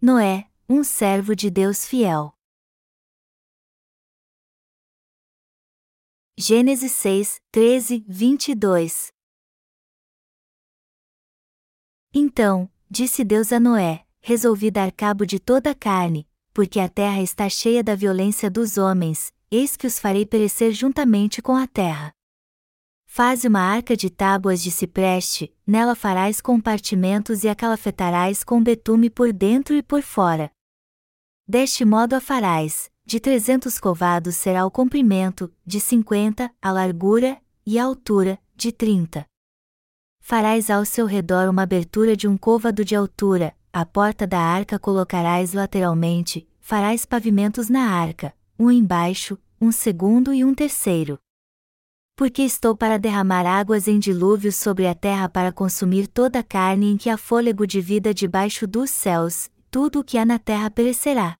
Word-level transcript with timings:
Noé, 0.00 0.48
um 0.68 0.84
servo 0.84 1.34
de 1.34 1.50
Deus 1.50 1.84
fiel. 1.84 2.32
Gênesis 6.38 6.92
6, 6.92 7.40
13, 7.50 8.04
22 8.06 9.08
Então, 12.14 12.70
disse 12.88 13.24
Deus 13.24 13.52
a 13.52 13.58
Noé: 13.58 14.06
Resolvi 14.20 14.70
dar 14.70 14.92
cabo 14.92 15.26
de 15.26 15.40
toda 15.40 15.72
a 15.72 15.74
carne, 15.74 16.28
porque 16.54 16.78
a 16.78 16.88
terra 16.88 17.20
está 17.20 17.48
cheia 17.48 17.82
da 17.82 17.96
violência 17.96 18.48
dos 18.48 18.78
homens, 18.78 19.34
eis 19.50 19.76
que 19.76 19.88
os 19.88 19.98
farei 19.98 20.24
perecer 20.24 20.70
juntamente 20.70 21.42
com 21.42 21.56
a 21.56 21.66
terra. 21.66 22.14
Faze 23.10 23.48
uma 23.48 23.60
arca 23.60 23.96
de 23.96 24.10
tábuas 24.10 24.62
de 24.62 24.70
cipreste, 24.70 25.52
nela 25.66 25.96
farás 25.96 26.40
compartimentos 26.40 27.42
e 27.42 27.48
a 27.48 27.54
calafetarás 27.54 28.44
com 28.44 28.62
betume 28.62 29.10
por 29.10 29.32
dentro 29.32 29.74
e 29.74 29.82
por 29.82 30.02
fora. 30.02 30.52
Deste 31.44 31.84
modo 31.84 32.14
a 32.14 32.20
farás, 32.20 32.90
de 33.04 33.18
trezentos 33.18 33.80
covados 33.80 34.36
será 34.36 34.64
o 34.64 34.70
comprimento, 34.70 35.52
de 35.66 35.80
cinquenta, 35.80 36.54
a 36.62 36.70
largura, 36.70 37.40
e 37.66 37.78
a 37.78 37.84
altura, 37.84 38.38
de 38.54 38.70
trinta. 38.70 39.24
Farás 40.20 40.70
ao 40.70 40.84
seu 40.84 41.06
redor 41.06 41.48
uma 41.48 41.62
abertura 41.62 42.14
de 42.14 42.28
um 42.28 42.36
côvado 42.36 42.84
de 42.84 42.94
altura, 42.94 43.56
a 43.72 43.84
porta 43.84 44.26
da 44.26 44.38
arca 44.38 44.78
colocarás 44.78 45.54
lateralmente, 45.54 46.46
farás 46.60 47.04
pavimentos 47.06 47.68
na 47.68 47.90
arca, 47.90 48.32
um 48.56 48.70
embaixo, 48.70 49.38
um 49.60 49.72
segundo 49.72 50.32
e 50.32 50.44
um 50.44 50.54
terceiro. 50.54 51.18
Porque 52.18 52.42
estou 52.42 52.76
para 52.76 52.98
derramar 52.98 53.46
águas 53.46 53.86
em 53.86 53.96
dilúvio 53.96 54.52
sobre 54.52 54.88
a 54.88 54.94
terra 54.94 55.28
para 55.28 55.52
consumir 55.52 56.08
toda 56.08 56.40
a 56.40 56.42
carne 56.42 56.90
em 56.90 56.96
que 56.96 57.08
há 57.08 57.16
fôlego 57.16 57.64
de 57.64 57.80
vida 57.80 58.12
debaixo 58.12 58.66
dos 58.66 58.90
céus, 58.90 59.48
tudo 59.70 60.00
o 60.00 60.04
que 60.04 60.18
há 60.18 60.24
na 60.24 60.36
terra 60.36 60.68
perecerá. 60.68 61.36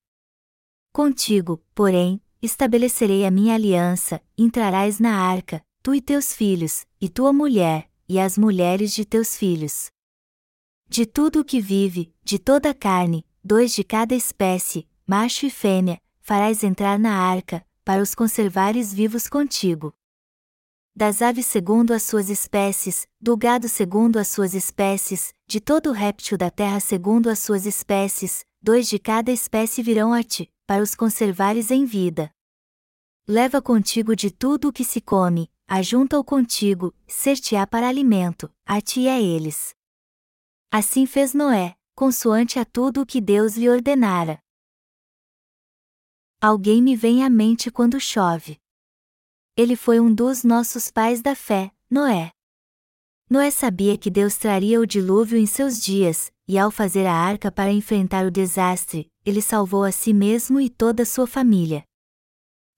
Contigo, 0.93 1.61
porém, 1.75 2.21
estabelecerei 2.41 3.25
a 3.25 3.29
minha 3.29 3.55
aliança, 3.55 4.21
entrarás 4.37 5.01
na 5.01 5.17
arca, 5.17 5.61
tu 5.83 5.93
e 5.93 5.99
teus 5.99 6.33
filhos, 6.33 6.85
e 7.01 7.09
tua 7.09 7.33
mulher, 7.33 7.91
e 8.07 8.17
as 8.17 8.37
mulheres 8.37 8.93
de 8.93 9.03
teus 9.03 9.35
filhos. 9.35 9.89
De 10.87 11.05
tudo 11.05 11.41
o 11.41 11.43
que 11.43 11.59
vive, 11.59 12.13
de 12.23 12.39
toda 12.39 12.69
a 12.69 12.73
carne, 12.73 13.25
dois 13.43 13.75
de 13.75 13.83
cada 13.83 14.15
espécie, 14.15 14.87
macho 15.05 15.45
e 15.45 15.49
fêmea, 15.49 15.99
farás 16.21 16.63
entrar 16.63 16.97
na 16.97 17.17
arca, 17.17 17.65
para 17.83 18.01
os 18.01 18.15
conservares 18.15 18.93
vivos 18.93 19.27
contigo. 19.27 19.93
Das 20.95 21.21
aves 21.21 21.45
segundo 21.45 21.93
as 21.93 22.03
suas 22.03 22.29
espécies, 22.29 23.07
do 23.21 23.37
gado 23.37 23.69
segundo 23.69 24.17
as 24.17 24.27
suas 24.27 24.53
espécies, 24.53 25.33
de 25.47 25.61
todo 25.61 25.91
réptil 25.91 26.37
da 26.37 26.49
terra 26.49 26.79
segundo 26.79 27.29
as 27.29 27.39
suas 27.39 27.65
espécies, 27.65 28.45
dois 28.61 28.87
de 28.89 28.99
cada 28.99 29.31
espécie 29.31 29.81
virão 29.81 30.13
a 30.13 30.23
ti, 30.23 30.51
para 30.67 30.83
os 30.83 30.95
conservares 30.95 31.71
em 31.71 31.85
vida. 31.85 32.31
Leva 33.27 33.61
contigo 33.61 34.15
de 34.15 34.31
tudo 34.31 34.69
o 34.69 34.73
que 34.73 34.83
se 34.83 34.99
come, 34.99 35.49
ajunta-o 35.67 36.23
contigo, 36.23 36.93
ser-te-á 37.07 37.65
para 37.67 37.87
alimento, 37.87 38.51
a 38.65 38.81
ti 38.81 39.01
e 39.01 39.09
a 39.09 39.21
eles. 39.21 39.75
Assim 40.71 41.05
fez 41.05 41.33
Noé, 41.33 41.75
consoante 41.95 42.59
a 42.59 42.65
tudo 42.65 43.01
o 43.01 43.05
que 43.05 43.21
Deus 43.21 43.55
lhe 43.55 43.69
ordenara. 43.69 44.39
Alguém 46.41 46.81
me 46.81 46.95
vem 46.95 47.23
à 47.23 47.29
mente 47.29 47.69
quando 47.69 47.99
chove. 47.99 48.59
Ele 49.55 49.75
foi 49.75 49.99
um 49.99 50.13
dos 50.13 50.43
nossos 50.43 50.89
pais 50.89 51.21
da 51.21 51.35
fé, 51.35 51.71
Noé. 51.89 52.31
Noé 53.29 53.51
sabia 53.51 53.97
que 53.97 54.09
Deus 54.09 54.37
traria 54.37 54.79
o 54.79 54.87
dilúvio 54.87 55.37
em 55.37 55.45
seus 55.45 55.79
dias, 55.79 56.31
e 56.47 56.57
ao 56.57 56.71
fazer 56.71 57.05
a 57.05 57.13
arca 57.13 57.51
para 57.51 57.71
enfrentar 57.71 58.25
o 58.25 58.31
desastre, 58.31 59.07
ele 59.23 59.41
salvou 59.41 59.83
a 59.83 59.91
si 59.91 60.13
mesmo 60.13 60.59
e 60.59 60.67
toda 60.67 61.05
sua 61.05 61.27
família. 61.27 61.83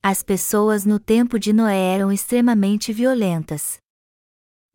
As 0.03 0.22
pessoas 0.23 0.83
no 0.83 0.99
tempo 0.99 1.39
de 1.39 1.54
Noé 1.54 1.93
eram 1.93 2.11
extremamente 2.11 2.92
violentas. 2.92 3.77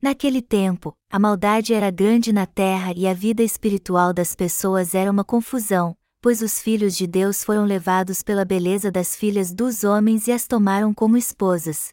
Naquele 0.01 0.41
tempo, 0.41 0.95
a 1.11 1.19
maldade 1.19 1.75
era 1.75 1.91
grande 1.91 2.33
na 2.33 2.47
terra 2.47 2.93
e 2.97 3.07
a 3.07 3.13
vida 3.13 3.43
espiritual 3.43 4.13
das 4.13 4.35
pessoas 4.35 4.95
era 4.95 5.11
uma 5.11 5.25
confusão, 5.25 5.97
pois 6.21 6.43
os 6.43 6.61
filhos 6.61 6.97
de 6.97 7.07
Deus 7.07 7.45
foram 7.45 7.65
levados 7.65 8.23
pela 8.23 8.45
beleza 8.45 8.91
das 8.91 9.15
filhas 9.15 9.53
dos 9.53 9.85
homens 9.85 10.27
e 10.27 10.33
as 10.33 10.47
tomaram 10.47 10.93
como 10.93 11.17
esposas. 11.17 11.93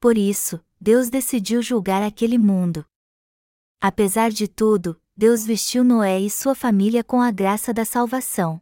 Por 0.00 0.16
isso, 0.16 0.60
Deus 0.80 1.08
decidiu 1.08 1.62
julgar 1.62 2.02
aquele 2.02 2.38
mundo. 2.38 2.84
Apesar 3.80 4.30
de 4.30 4.48
tudo, 4.48 5.00
Deus 5.16 5.44
vestiu 5.44 5.82
Noé 5.82 6.20
e 6.20 6.30
sua 6.30 6.54
família 6.54 7.02
com 7.02 7.20
a 7.20 7.30
graça 7.30 7.72
da 7.72 7.84
salvação. 7.84 8.60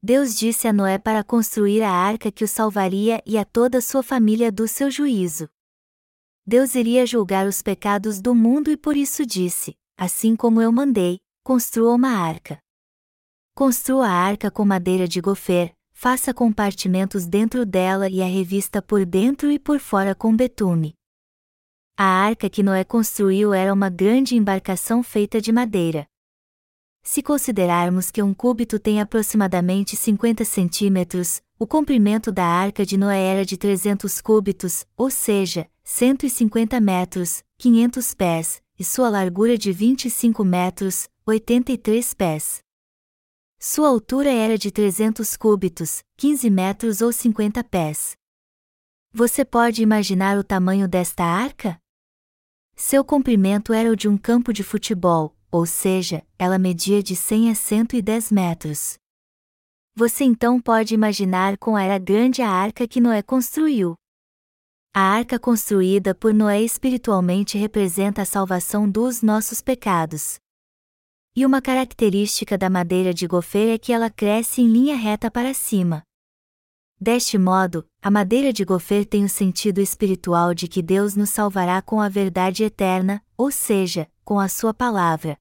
Deus 0.00 0.36
disse 0.36 0.68
a 0.68 0.72
Noé 0.72 0.96
para 0.96 1.24
construir 1.24 1.82
a 1.82 1.90
arca 1.90 2.30
que 2.30 2.44
o 2.44 2.48
salvaria 2.48 3.20
e 3.26 3.36
a 3.36 3.44
toda 3.44 3.80
sua 3.80 4.02
família 4.02 4.52
do 4.52 4.68
seu 4.68 4.90
juízo. 4.90 5.48
Deus 6.46 6.74
iria 6.76 7.04
julgar 7.04 7.46
os 7.46 7.60
pecados 7.60 8.20
do 8.20 8.34
mundo 8.34 8.70
e 8.70 8.76
por 8.76 8.96
isso 8.96 9.26
disse: 9.26 9.76
Assim 9.96 10.36
como 10.36 10.62
eu 10.62 10.70
mandei, 10.70 11.18
construa 11.42 11.92
uma 11.92 12.10
arca. 12.10 12.58
Construa 13.58 14.06
a 14.06 14.12
arca 14.12 14.52
com 14.52 14.64
madeira 14.64 15.08
de 15.08 15.20
gofer, 15.20 15.74
faça 15.90 16.32
compartimentos 16.32 17.26
dentro 17.26 17.66
dela 17.66 18.08
e 18.08 18.22
a 18.22 18.24
revista 18.24 18.80
por 18.80 19.04
dentro 19.04 19.50
e 19.50 19.58
por 19.58 19.80
fora 19.80 20.14
com 20.14 20.32
betume. 20.32 20.94
A 21.96 22.04
arca 22.04 22.48
que 22.48 22.62
Noé 22.62 22.84
construiu 22.84 23.52
era 23.52 23.74
uma 23.74 23.90
grande 23.90 24.36
embarcação 24.36 25.02
feita 25.02 25.40
de 25.40 25.50
madeira. 25.50 26.06
Se 27.02 27.20
considerarmos 27.20 28.12
que 28.12 28.22
um 28.22 28.32
cúbito 28.32 28.78
tem 28.78 29.00
aproximadamente 29.00 29.96
50 29.96 30.44
centímetros, 30.44 31.42
o 31.58 31.66
comprimento 31.66 32.30
da 32.30 32.44
arca 32.44 32.86
de 32.86 32.96
Noé 32.96 33.24
era 33.24 33.44
de 33.44 33.56
300 33.56 34.20
cúbitos, 34.20 34.86
ou 34.96 35.10
seja, 35.10 35.68
150 35.82 36.80
metros, 36.80 37.42
500 37.58 38.14
pés, 38.14 38.62
e 38.78 38.84
sua 38.84 39.08
largura 39.08 39.58
de 39.58 39.72
25 39.72 40.44
metros, 40.44 41.08
83 41.26 42.14
pés. 42.14 42.67
Sua 43.60 43.88
altura 43.88 44.30
era 44.30 44.56
de 44.56 44.70
300 44.70 45.36
cúbitos, 45.36 46.04
15 46.16 46.48
metros 46.48 47.00
ou 47.00 47.12
50 47.12 47.64
pés. 47.64 48.16
Você 49.12 49.44
pode 49.44 49.82
imaginar 49.82 50.38
o 50.38 50.44
tamanho 50.44 50.86
desta 50.86 51.24
arca? 51.24 51.76
Seu 52.76 53.04
comprimento 53.04 53.72
era 53.72 53.90
o 53.90 53.96
de 53.96 54.08
um 54.08 54.16
campo 54.16 54.52
de 54.52 54.62
futebol, 54.62 55.34
ou 55.50 55.66
seja, 55.66 56.24
ela 56.38 56.56
media 56.56 57.02
de 57.02 57.16
100 57.16 57.50
a 57.50 57.54
110 57.56 58.30
metros. 58.30 58.96
Você 59.96 60.22
então 60.22 60.60
pode 60.60 60.94
imaginar 60.94 61.58
quão 61.58 61.76
era 61.76 61.98
grande 61.98 62.40
a 62.40 62.48
arca 62.48 62.86
que 62.86 63.00
Noé 63.00 63.22
construiu. 63.22 63.96
A 64.94 65.00
arca 65.00 65.36
construída 65.36 66.14
por 66.14 66.32
Noé 66.32 66.62
espiritualmente 66.62 67.58
representa 67.58 68.22
a 68.22 68.24
salvação 68.24 68.88
dos 68.88 69.20
nossos 69.20 69.60
pecados. 69.60 70.38
E 71.38 71.46
uma 71.46 71.62
característica 71.62 72.58
da 72.58 72.68
madeira 72.68 73.14
de 73.14 73.24
gofer 73.24 73.72
é 73.72 73.78
que 73.78 73.92
ela 73.92 74.10
cresce 74.10 74.60
em 74.60 74.66
linha 74.66 74.96
reta 74.96 75.30
para 75.30 75.54
cima. 75.54 76.02
Deste 77.00 77.38
modo, 77.38 77.86
a 78.02 78.10
madeira 78.10 78.52
de 78.52 78.64
gofer 78.64 79.06
tem 79.06 79.24
o 79.24 79.28
sentido 79.28 79.80
espiritual 79.80 80.52
de 80.52 80.66
que 80.66 80.82
Deus 80.82 81.14
nos 81.14 81.30
salvará 81.30 81.80
com 81.80 82.00
a 82.00 82.08
verdade 82.08 82.64
eterna, 82.64 83.24
ou 83.36 83.52
seja, 83.52 84.10
com 84.24 84.40
a 84.40 84.48
sua 84.48 84.74
palavra. 84.74 85.38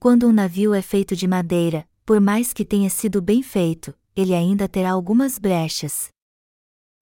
Quando 0.00 0.26
um 0.26 0.32
navio 0.32 0.74
é 0.74 0.82
feito 0.82 1.14
de 1.14 1.28
madeira, 1.28 1.88
por 2.04 2.20
mais 2.20 2.52
que 2.52 2.64
tenha 2.64 2.90
sido 2.90 3.22
bem 3.22 3.40
feito, 3.40 3.94
ele 4.16 4.34
ainda 4.34 4.68
terá 4.68 4.90
algumas 4.90 5.38
brechas. 5.38 6.08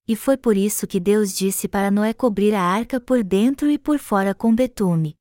E 0.07 0.15
foi 0.15 0.37
por 0.37 0.55
isso 0.55 0.85
que 0.85 0.99
Deus 0.99 1.35
disse 1.35 1.67
para 1.67 1.89
Noé 1.89 2.13
cobrir 2.13 2.53
a 2.53 2.61
arca 2.61 3.01
por 3.01 3.23
dentro 3.23 3.71
e 3.71 3.79
por 3.79 3.97
fora 3.97 4.35
com 4.35 4.53
betume. 4.53 5.17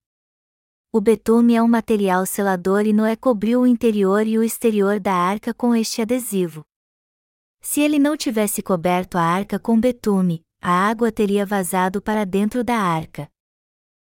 O 0.97 1.01
betume 1.03 1.55
é 1.55 1.63
um 1.63 1.69
material 1.69 2.25
selador 2.25 2.87
e 2.87 2.93
Noé 2.95 3.17
cobriu 3.17 3.61
o 3.61 3.67
interior 3.67 4.27
e 4.27 4.39
o 4.39 4.43
exterior 4.43 4.99
da 4.99 5.13
arca 5.13 5.53
com 5.53 5.77
este 5.77 6.01
adesivo. 6.01 6.65
Se 7.61 7.83
ele 7.83 7.99
não 7.99 8.17
tivesse 8.17 8.63
coberto 8.63 9.19
a 9.19 9.21
arca 9.21 9.59
com 9.59 9.79
betume, 9.79 10.41
a 10.59 10.71
água 10.71 11.13
teria 11.13 11.45
vazado 11.45 12.01
para 12.01 12.25
dentro 12.25 12.65
da 12.65 12.79
arca. 12.79 13.29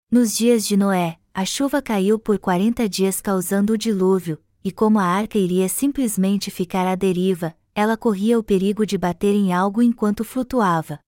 Nos 0.09 0.35
dias 0.35 0.65
de 0.65 0.75
Noé, 0.75 1.19
a 1.31 1.45
chuva 1.45 1.83
caiu 1.83 2.17
por 2.17 2.39
quarenta 2.39 2.89
dias 2.89 3.21
causando 3.21 3.73
o 3.73 3.77
dilúvio, 3.77 4.43
e 4.63 4.71
como 4.71 4.97
a 4.97 5.05
arca 5.05 5.37
iria 5.37 5.69
simplesmente 5.69 6.49
ficar 6.49 6.87
à 6.87 6.95
deriva, 6.95 7.55
ela 7.75 7.95
corria 7.95 8.39
o 8.39 8.43
perigo 8.43 8.87
de 8.87 8.97
bater 8.97 9.35
em 9.35 9.53
algo 9.53 9.83
enquanto 9.83 10.23
flutuava. 10.23 10.99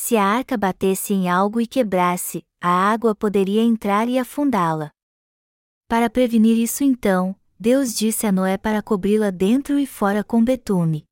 Se 0.00 0.16
a 0.16 0.24
arca 0.24 0.56
batesse 0.56 1.12
em 1.12 1.28
algo 1.28 1.60
e 1.60 1.66
quebrasse, 1.66 2.46
a 2.60 2.70
água 2.70 3.16
poderia 3.16 3.62
entrar 3.62 4.08
e 4.08 4.16
afundá-la. 4.16 4.92
Para 5.88 6.08
prevenir 6.08 6.56
isso 6.56 6.84
então, 6.84 7.34
Deus 7.58 7.92
disse 7.92 8.24
a 8.24 8.30
Noé 8.30 8.56
para 8.56 8.80
cobri-la 8.80 9.30
dentro 9.30 9.76
e 9.76 9.88
fora 9.88 10.22
com 10.22 10.42
betume. 10.42 11.04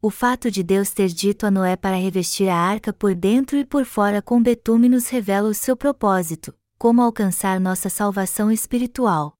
O 0.00 0.08
fato 0.08 0.50
de 0.50 0.62
Deus 0.62 0.90
ter 0.90 1.08
dito 1.08 1.44
a 1.44 1.50
Noé 1.50 1.76
para 1.76 1.94
revestir 1.94 2.48
a 2.48 2.56
arca 2.56 2.94
por 2.94 3.14
dentro 3.14 3.58
e 3.58 3.64
por 3.64 3.84
fora 3.84 4.22
com 4.22 4.42
betume 4.42 4.88
nos 4.88 5.08
revela 5.08 5.50
o 5.50 5.54
seu 5.54 5.76
propósito, 5.76 6.58
como 6.78 7.02
alcançar 7.02 7.60
nossa 7.60 7.90
salvação 7.90 8.50
espiritual. 8.50 9.34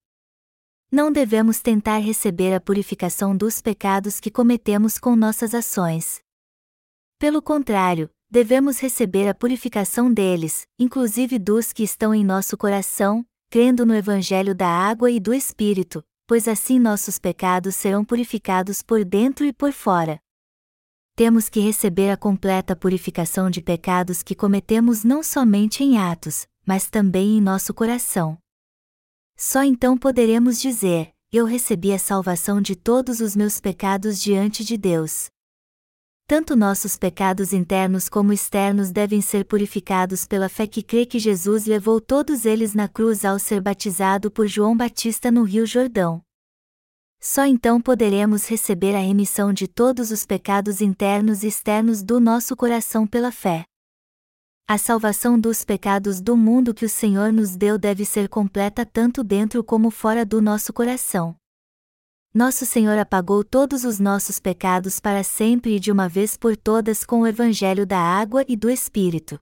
Não 0.91 1.11
devemos 1.11 1.63
tentar 1.63 1.99
receber 1.99 2.55
a 2.55 2.61
purificação 2.61 3.35
dos 3.35 3.63
pecados 3.63 4.21
que 4.21 4.31
cometemos 4.31 4.99
com 4.99 5.17
nossas 5.17 5.55
ações. 5.55 6.21
Pelo 7.19 7.41
contrário, 7.41 8.11
devemos 8.33 8.81
receber 8.81 9.29
a 9.29 9.35
purificação 9.35 10.11
deles, 10.11 10.67
inclusive 10.79 11.39
dos 11.39 11.71
que 11.71 11.83
estão 11.83 12.15
em 12.15 12.25
nosso 12.25 12.57
coração, 12.57 13.27
crendo 13.51 13.85
no 13.85 13.95
Evangelho 13.95 14.55
da 14.55 14.69
água 14.69 15.11
e 15.11 15.21
do 15.21 15.35
Espírito, 15.35 16.03
pois 16.27 16.49
assim 16.49 16.79
nossos 16.79 17.19
pecados 17.19 17.77
serão 17.77 18.03
purificados 18.03 18.81
por 18.81 19.05
dentro 19.05 19.45
e 19.45 19.53
por 19.53 19.71
fora. 19.71 20.19
Temos 21.15 21.51
que 21.51 21.61
receber 21.61 22.09
a 22.09 22.17
completa 22.17 22.75
purificação 22.75 23.51
de 23.51 23.61
pecados 23.61 24.23
que 24.23 24.35
cometemos 24.35 25.05
não 25.05 25.23
somente 25.23 25.85
em 25.85 25.99
atos, 25.99 26.47
mas 26.65 26.89
também 26.89 27.37
em 27.37 27.41
nosso 27.43 27.75
coração. 27.75 28.39
Só 29.37 29.63
então 29.63 29.99
poderemos 29.99 30.59
dizer: 30.59 31.13
Eu 31.31 31.45
recebi 31.45 31.93
a 31.93 31.99
salvação 31.99 32.63
de 32.63 32.77
todos 32.77 33.21
os 33.21 33.37
meus 33.37 33.61
pecados 33.61 34.23
diante 34.23 34.65
de 34.65 34.79
Deus. 34.79 35.29
Tanto 36.35 36.57
nossos 36.57 36.97
pecados 36.97 37.53
internos 37.53 38.09
como 38.09 38.33
externos 38.33 38.91
devem 38.91 39.21
ser 39.21 39.45
purificados 39.45 40.27
pela 40.27 40.49
fé 40.49 40.67
que 40.67 40.83
crê 40.83 41.05
que 41.05 41.19
Jesus 41.19 41.67
levou 41.67 42.01
todos 42.01 42.47
eles 42.47 42.73
na 42.73 42.89
cruz 42.89 43.23
ao 43.23 43.39
ser 43.39 43.61
batizado 43.61 44.31
por 44.31 44.47
João 44.47 44.75
Batista 44.75 45.31
no 45.31 45.43
Rio 45.43 45.67
Jordão. 45.67 46.23
Só 47.21 47.45
então 47.45 47.83
poderemos 47.83 48.49
receber 48.49 48.97
a 48.97 48.99
remissão 48.99 49.53
de 49.53 49.69
todos 49.69 50.11
os 50.11 50.25
pecados 50.25 50.81
internos 50.81 51.43
e 51.43 51.49
externos 51.49 52.03
do 52.03 52.19
nosso 52.19 52.57
coração 52.57 53.07
pela 53.07 53.31
fé. 53.31 53.67
A 54.67 54.79
salvação 54.79 55.39
dos 55.39 55.67
pecados 55.67 56.19
do 56.19 56.35
mundo 56.35 56.73
que 56.73 56.87
o 56.87 56.89
Senhor 56.89 57.31
nos 57.31 57.57
deu 57.57 57.77
deve 57.77 58.07
ser 58.07 58.27
completa 58.31 58.87
tanto 58.87 59.23
dentro 59.23 59.63
como 59.63 59.91
fora 59.91 60.25
do 60.25 60.41
nosso 60.41 60.73
coração. 60.73 61.37
Nosso 62.35 62.65
Senhor 62.65 62.97
apagou 62.97 63.45
todos 63.45 63.85
os 63.85 63.99
nossos 63.99 64.39
pecados 64.39 64.99
para 64.99 65.23
sempre 65.23 65.77
e 65.77 65.79
de 65.79 65.93
uma 65.93 66.09
vez 66.09 66.35
por 66.35 66.57
todas 66.57 67.05
com 67.05 67.21
o 67.21 67.27
Evangelho 67.27 67.85
da 67.85 67.99
água 67.99 68.43
e 68.49 68.57
do 68.57 68.71
Espírito. 68.71 69.39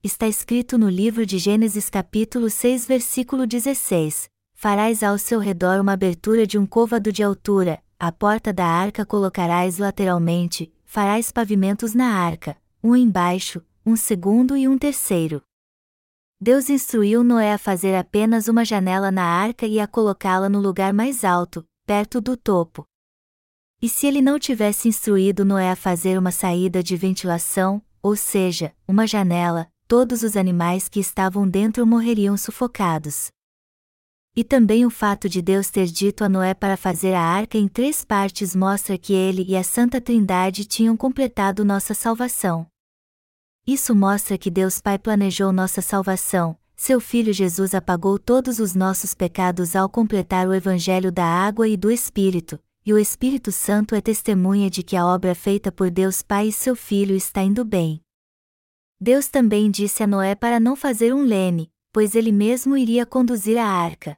Está 0.00 0.28
escrito 0.28 0.78
no 0.78 0.88
livro 0.88 1.26
de 1.26 1.38
Gênesis 1.38 1.90
capítulo 1.90 2.48
6 2.48 2.86
versículo 2.86 3.48
16: 3.48 4.30
Farás 4.54 5.02
ao 5.02 5.18
seu 5.18 5.40
redor 5.40 5.80
uma 5.80 5.94
abertura 5.94 6.46
de 6.46 6.56
um 6.56 6.64
côvado 6.64 7.10
de 7.10 7.24
altura, 7.24 7.82
a 7.98 8.12
porta 8.12 8.52
da 8.52 8.64
arca 8.64 9.04
colocarás 9.04 9.78
lateralmente, 9.78 10.72
farás 10.84 11.32
pavimentos 11.32 11.94
na 11.94 12.14
arca, 12.14 12.56
um 12.80 12.94
embaixo, 12.94 13.60
um 13.84 13.96
segundo 13.96 14.56
e 14.56 14.68
um 14.68 14.78
terceiro. 14.78 15.42
Deus 16.40 16.70
instruiu 16.70 17.24
Noé 17.24 17.54
a 17.54 17.58
fazer 17.58 17.96
apenas 17.96 18.46
uma 18.46 18.64
janela 18.64 19.10
na 19.10 19.24
arca 19.24 19.66
e 19.66 19.80
a 19.80 19.88
colocá-la 19.88 20.48
no 20.48 20.60
lugar 20.60 20.92
mais 20.92 21.24
alto, 21.24 21.66
perto 21.88 22.20
do 22.20 22.36
topo. 22.36 22.84
E 23.80 23.88
se 23.88 24.06
ele 24.06 24.20
não 24.20 24.38
tivesse 24.38 24.88
instruído 24.88 25.42
Noé 25.42 25.70
a 25.70 25.74
fazer 25.74 26.18
uma 26.18 26.30
saída 26.30 26.82
de 26.82 26.94
ventilação, 26.98 27.82
ou 28.02 28.14
seja, 28.14 28.74
uma 28.86 29.06
janela, 29.06 29.72
todos 29.86 30.22
os 30.22 30.36
animais 30.36 30.86
que 30.86 31.00
estavam 31.00 31.48
dentro 31.48 31.86
morreriam 31.86 32.36
sufocados. 32.36 33.28
E 34.36 34.44
também 34.44 34.84
o 34.84 34.90
fato 34.90 35.30
de 35.30 35.40
Deus 35.40 35.70
ter 35.70 35.86
dito 35.86 36.24
a 36.24 36.28
Noé 36.28 36.52
para 36.52 36.76
fazer 36.76 37.14
a 37.14 37.22
arca 37.22 37.56
em 37.56 37.66
três 37.66 38.04
partes 38.04 38.54
mostra 38.54 38.98
que 38.98 39.14
ele 39.14 39.42
e 39.48 39.56
a 39.56 39.64
Santa 39.64 39.98
Trindade 39.98 40.66
tinham 40.66 40.94
completado 40.94 41.64
nossa 41.64 41.94
salvação. 41.94 42.66
Isso 43.66 43.94
mostra 43.94 44.36
que 44.36 44.50
Deus 44.50 44.78
Pai 44.78 44.98
planejou 44.98 45.54
nossa 45.54 45.80
salvação, 45.80 46.54
seu 46.80 47.00
Filho 47.00 47.32
Jesus 47.32 47.74
apagou 47.74 48.20
todos 48.20 48.60
os 48.60 48.72
nossos 48.72 49.12
pecados 49.12 49.74
ao 49.74 49.88
completar 49.88 50.46
o 50.46 50.54
Evangelho 50.54 51.10
da 51.10 51.24
água 51.24 51.66
e 51.66 51.76
do 51.76 51.90
Espírito, 51.90 52.56
e 52.86 52.92
o 52.92 52.98
Espírito 52.98 53.50
Santo 53.50 53.96
é 53.96 54.00
testemunha 54.00 54.70
de 54.70 54.84
que 54.84 54.94
a 54.96 55.04
obra 55.04 55.34
feita 55.34 55.72
por 55.72 55.90
Deus 55.90 56.22
Pai 56.22 56.46
e 56.46 56.52
seu 56.52 56.76
Filho 56.76 57.16
está 57.16 57.42
indo 57.42 57.64
bem. 57.64 58.00
Deus 59.00 59.26
também 59.26 59.72
disse 59.72 60.04
a 60.04 60.06
Noé 60.06 60.36
para 60.36 60.60
não 60.60 60.76
fazer 60.76 61.12
um 61.12 61.24
leme, 61.24 61.68
pois 61.92 62.14
ele 62.14 62.30
mesmo 62.30 62.76
iria 62.76 63.04
conduzir 63.04 63.58
a 63.58 63.66
arca. 63.66 64.16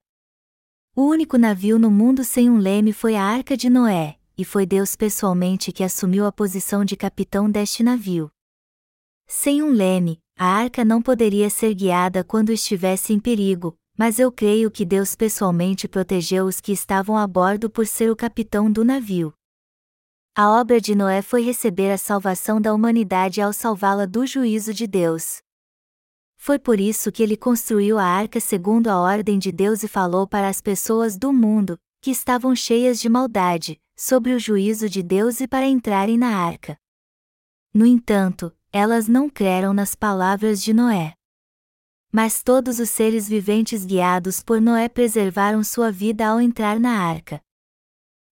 O 0.94 1.06
único 1.06 1.38
navio 1.38 1.78
no 1.78 1.90
mundo 1.90 2.22
sem 2.22 2.50
um 2.50 2.58
leme 2.58 2.92
foi 2.92 3.16
a 3.16 3.24
arca 3.24 3.56
de 3.56 3.70
Noé, 3.70 4.18
e 4.36 4.44
foi 4.44 4.66
Deus 4.66 4.94
pessoalmente 4.94 5.72
que 5.72 5.82
assumiu 5.82 6.26
a 6.26 6.32
posição 6.32 6.84
de 6.84 6.94
capitão 6.94 7.50
deste 7.50 7.82
navio. 7.82 8.30
Sem 9.26 9.62
um 9.62 9.70
leme, 9.70 10.20
a 10.42 10.46
arca 10.46 10.86
não 10.86 11.02
poderia 11.02 11.50
ser 11.50 11.74
guiada 11.74 12.24
quando 12.24 12.50
estivesse 12.50 13.12
em 13.12 13.20
perigo, 13.20 13.76
mas 13.94 14.18
eu 14.18 14.32
creio 14.32 14.70
que 14.70 14.86
Deus 14.86 15.14
pessoalmente 15.14 15.86
protegeu 15.86 16.46
os 16.46 16.62
que 16.62 16.72
estavam 16.72 17.14
a 17.14 17.26
bordo 17.26 17.68
por 17.68 17.86
ser 17.86 18.10
o 18.10 18.16
capitão 18.16 18.72
do 18.72 18.82
navio. 18.82 19.34
A 20.34 20.48
obra 20.58 20.80
de 20.80 20.94
Noé 20.94 21.20
foi 21.20 21.42
receber 21.42 21.90
a 21.90 21.98
salvação 21.98 22.58
da 22.58 22.72
humanidade 22.72 23.42
ao 23.42 23.52
salvá-la 23.52 24.06
do 24.06 24.26
juízo 24.26 24.72
de 24.72 24.86
Deus. 24.86 25.42
Foi 26.38 26.58
por 26.58 26.80
isso 26.80 27.12
que 27.12 27.22
ele 27.22 27.36
construiu 27.36 27.98
a 27.98 28.04
arca 28.04 28.40
segundo 28.40 28.88
a 28.88 28.98
ordem 28.98 29.38
de 29.38 29.52
Deus 29.52 29.82
e 29.82 29.88
falou 29.88 30.26
para 30.26 30.48
as 30.48 30.62
pessoas 30.62 31.18
do 31.18 31.34
mundo, 31.34 31.78
que 32.00 32.10
estavam 32.10 32.56
cheias 32.56 32.98
de 32.98 33.10
maldade, 33.10 33.78
sobre 33.94 34.32
o 34.32 34.38
juízo 34.38 34.88
de 34.88 35.02
Deus 35.02 35.38
e 35.42 35.46
para 35.46 35.66
entrarem 35.66 36.16
na 36.16 36.34
arca. 36.34 36.78
No 37.74 37.84
entanto, 37.84 38.50
elas 38.72 39.08
não 39.08 39.28
creram 39.28 39.72
nas 39.72 39.94
palavras 39.94 40.62
de 40.62 40.72
Noé. 40.72 41.14
Mas 42.12 42.42
todos 42.42 42.78
os 42.78 42.90
seres 42.90 43.28
viventes 43.28 43.84
guiados 43.84 44.42
por 44.42 44.60
Noé 44.60 44.88
preservaram 44.88 45.62
sua 45.62 45.90
vida 45.92 46.26
ao 46.26 46.40
entrar 46.40 46.78
na 46.78 46.98
arca. 46.98 47.40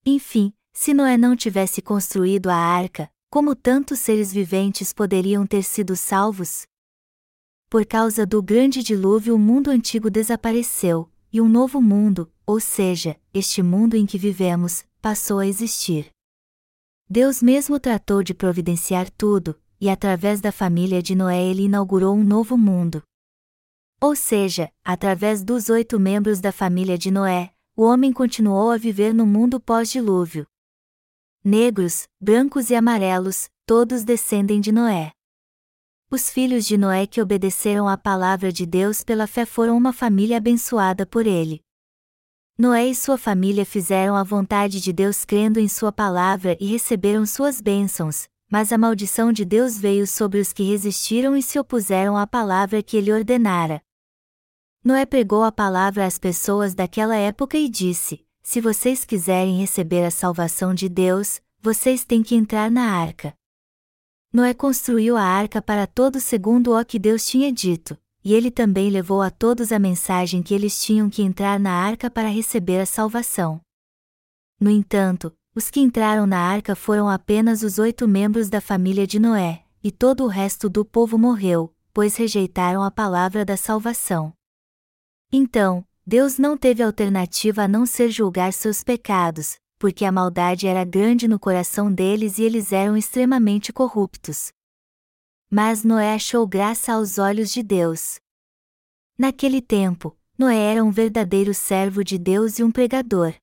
Enfim, 0.04 0.52
se 0.72 0.94
Noé 0.94 1.16
não 1.16 1.36
tivesse 1.36 1.82
construído 1.82 2.48
a 2.48 2.56
arca, 2.56 3.10
como 3.30 3.54
tantos 3.54 3.98
seres 3.98 4.32
viventes 4.32 4.92
poderiam 4.92 5.46
ter 5.46 5.62
sido 5.62 5.94
salvos? 5.94 6.66
Por 7.68 7.84
causa 7.84 8.24
do 8.24 8.42
grande 8.42 8.82
dilúvio, 8.82 9.34
o 9.34 9.38
mundo 9.38 9.70
antigo 9.70 10.08
desapareceu, 10.08 11.10
e 11.32 11.40
um 11.40 11.48
novo 11.48 11.80
mundo, 11.82 12.32
ou 12.46 12.58
seja, 12.58 13.20
este 13.34 13.62
mundo 13.62 13.94
em 13.94 14.06
que 14.06 14.16
vivemos, 14.16 14.84
passou 15.02 15.38
a 15.38 15.46
existir. 15.46 16.10
Deus 17.08 17.42
mesmo 17.42 17.78
tratou 17.78 18.22
de 18.22 18.32
providenciar 18.32 19.10
tudo, 19.10 19.58
e 19.80 19.88
através 19.88 20.40
da 20.40 20.50
família 20.50 21.02
de 21.02 21.14
Noé 21.14 21.42
ele 21.42 21.64
inaugurou 21.64 22.14
um 22.14 22.24
novo 22.24 22.56
mundo. 22.56 23.02
Ou 24.00 24.14
seja, 24.14 24.70
através 24.84 25.42
dos 25.42 25.68
oito 25.68 25.98
membros 25.98 26.40
da 26.40 26.52
família 26.52 26.96
de 26.96 27.10
Noé, 27.10 27.52
o 27.76 27.82
homem 27.82 28.12
continuou 28.12 28.70
a 28.70 28.76
viver 28.76 29.12
no 29.12 29.26
mundo 29.26 29.60
pós-dilúvio. 29.60 30.46
Negros, 31.44 32.08
brancos 32.20 32.70
e 32.70 32.74
amarelos, 32.74 33.48
todos 33.64 34.04
descendem 34.04 34.60
de 34.60 34.72
Noé. 34.72 35.12
Os 36.10 36.30
filhos 36.30 36.64
de 36.66 36.78
Noé 36.78 37.06
que 37.06 37.20
obedeceram 37.20 37.86
à 37.86 37.96
palavra 37.96 38.52
de 38.52 38.64
Deus 38.64 39.04
pela 39.04 39.26
fé 39.26 39.44
foram 39.44 39.76
uma 39.76 39.92
família 39.92 40.38
abençoada 40.38 41.04
por 41.04 41.26
ele. 41.26 41.60
Noé 42.56 42.88
e 42.88 42.94
sua 42.94 43.16
família 43.16 43.64
fizeram 43.64 44.16
a 44.16 44.24
vontade 44.24 44.80
de 44.80 44.92
Deus 44.92 45.24
crendo 45.24 45.60
em 45.60 45.68
sua 45.68 45.92
palavra 45.92 46.56
e 46.58 46.66
receberam 46.66 47.24
suas 47.24 47.60
bênçãos, 47.60 48.26
mas 48.50 48.72
a 48.72 48.78
maldição 48.78 49.32
de 49.32 49.44
Deus 49.44 49.76
veio 49.76 50.06
sobre 50.06 50.40
os 50.40 50.52
que 50.52 50.62
resistiram 50.62 51.36
e 51.36 51.42
se 51.42 51.58
opuseram 51.58 52.16
à 52.16 52.26
palavra 52.26 52.82
que 52.82 52.96
ele 52.96 53.12
ordenara. 53.12 53.82
Noé 54.82 55.04
pregou 55.04 55.44
a 55.44 55.52
palavra 55.52 56.06
às 56.06 56.18
pessoas 56.18 56.74
daquela 56.74 57.16
época 57.16 57.58
e 57.58 57.68
disse: 57.68 58.24
Se 58.42 58.60
vocês 58.60 59.04
quiserem 59.04 59.58
receber 59.58 60.04
a 60.04 60.10
salvação 60.10 60.72
de 60.72 60.88
Deus, 60.88 61.42
vocês 61.60 62.04
têm 62.04 62.22
que 62.22 62.34
entrar 62.34 62.70
na 62.70 62.92
arca. 62.92 63.34
Noé 64.32 64.54
construiu 64.54 65.16
a 65.16 65.22
arca 65.22 65.60
para 65.60 65.86
todos 65.86 66.22
segundo 66.22 66.78
o 66.78 66.84
que 66.84 66.98
Deus 66.98 67.26
tinha 67.26 67.52
dito, 67.52 67.98
e 68.24 68.34
ele 68.34 68.50
também 68.50 68.90
levou 68.90 69.22
a 69.22 69.30
todos 69.30 69.72
a 69.72 69.78
mensagem 69.78 70.42
que 70.42 70.54
eles 70.54 70.82
tinham 70.82 71.10
que 71.10 71.22
entrar 71.22 71.58
na 71.58 71.72
arca 71.72 72.10
para 72.10 72.28
receber 72.28 72.80
a 72.80 72.86
salvação. 72.86 73.60
No 74.60 74.70
entanto, 74.70 75.32
os 75.58 75.70
que 75.70 75.80
entraram 75.80 76.24
na 76.24 76.38
arca 76.38 76.76
foram 76.76 77.08
apenas 77.08 77.64
os 77.64 77.80
oito 77.80 78.06
membros 78.06 78.48
da 78.48 78.60
família 78.60 79.08
de 79.08 79.18
Noé, 79.18 79.64
e 79.82 79.90
todo 79.90 80.22
o 80.22 80.28
resto 80.28 80.70
do 80.70 80.84
povo 80.84 81.18
morreu, 81.18 81.74
pois 81.92 82.14
rejeitaram 82.14 82.80
a 82.80 82.92
palavra 82.92 83.44
da 83.44 83.56
salvação. 83.56 84.32
Então, 85.32 85.84
Deus 86.06 86.38
não 86.38 86.56
teve 86.56 86.80
alternativa 86.80 87.64
a 87.64 87.68
não 87.68 87.84
ser 87.86 88.08
julgar 88.08 88.52
seus 88.52 88.84
pecados, 88.84 89.58
porque 89.80 90.04
a 90.04 90.12
maldade 90.12 90.68
era 90.68 90.84
grande 90.84 91.26
no 91.26 91.40
coração 91.40 91.92
deles 91.92 92.38
e 92.38 92.44
eles 92.44 92.72
eram 92.72 92.96
extremamente 92.96 93.72
corruptos. 93.72 94.52
Mas 95.50 95.82
Noé 95.82 96.14
achou 96.14 96.46
graça 96.46 96.92
aos 96.92 97.18
olhos 97.18 97.50
de 97.50 97.64
Deus. 97.64 98.20
Naquele 99.18 99.60
tempo, 99.60 100.16
Noé 100.38 100.70
era 100.70 100.84
um 100.84 100.92
verdadeiro 100.92 101.52
servo 101.52 102.04
de 102.04 102.16
Deus 102.16 102.60
e 102.60 102.62
um 102.62 102.70
pregador 102.70 103.34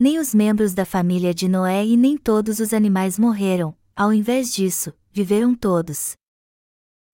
nem 0.00 0.18
os 0.18 0.34
membros 0.34 0.72
da 0.72 0.86
família 0.86 1.34
de 1.34 1.46
Noé 1.46 1.84
e 1.84 1.94
nem 1.94 2.16
todos 2.16 2.58
os 2.58 2.72
animais 2.72 3.18
morreram, 3.18 3.76
ao 3.94 4.14
invés 4.14 4.50
disso, 4.50 4.94
viveram 5.12 5.54
todos. 5.54 6.16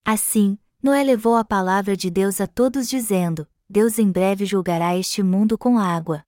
Assim, 0.05 0.57
Noé 0.81 1.03
levou 1.03 1.35
a 1.35 1.45
palavra 1.45 1.97
de 1.97 2.09
Deus 2.09 2.41
a 2.41 2.47
todos 2.47 2.89
dizendo: 2.89 3.45
Deus 3.69 3.99
em 3.99 4.09
breve 4.09 4.47
julgará 4.47 4.97
este 4.97 5.21
mundo 5.21 5.59
com 5.59 5.81
água. 5.81 6.23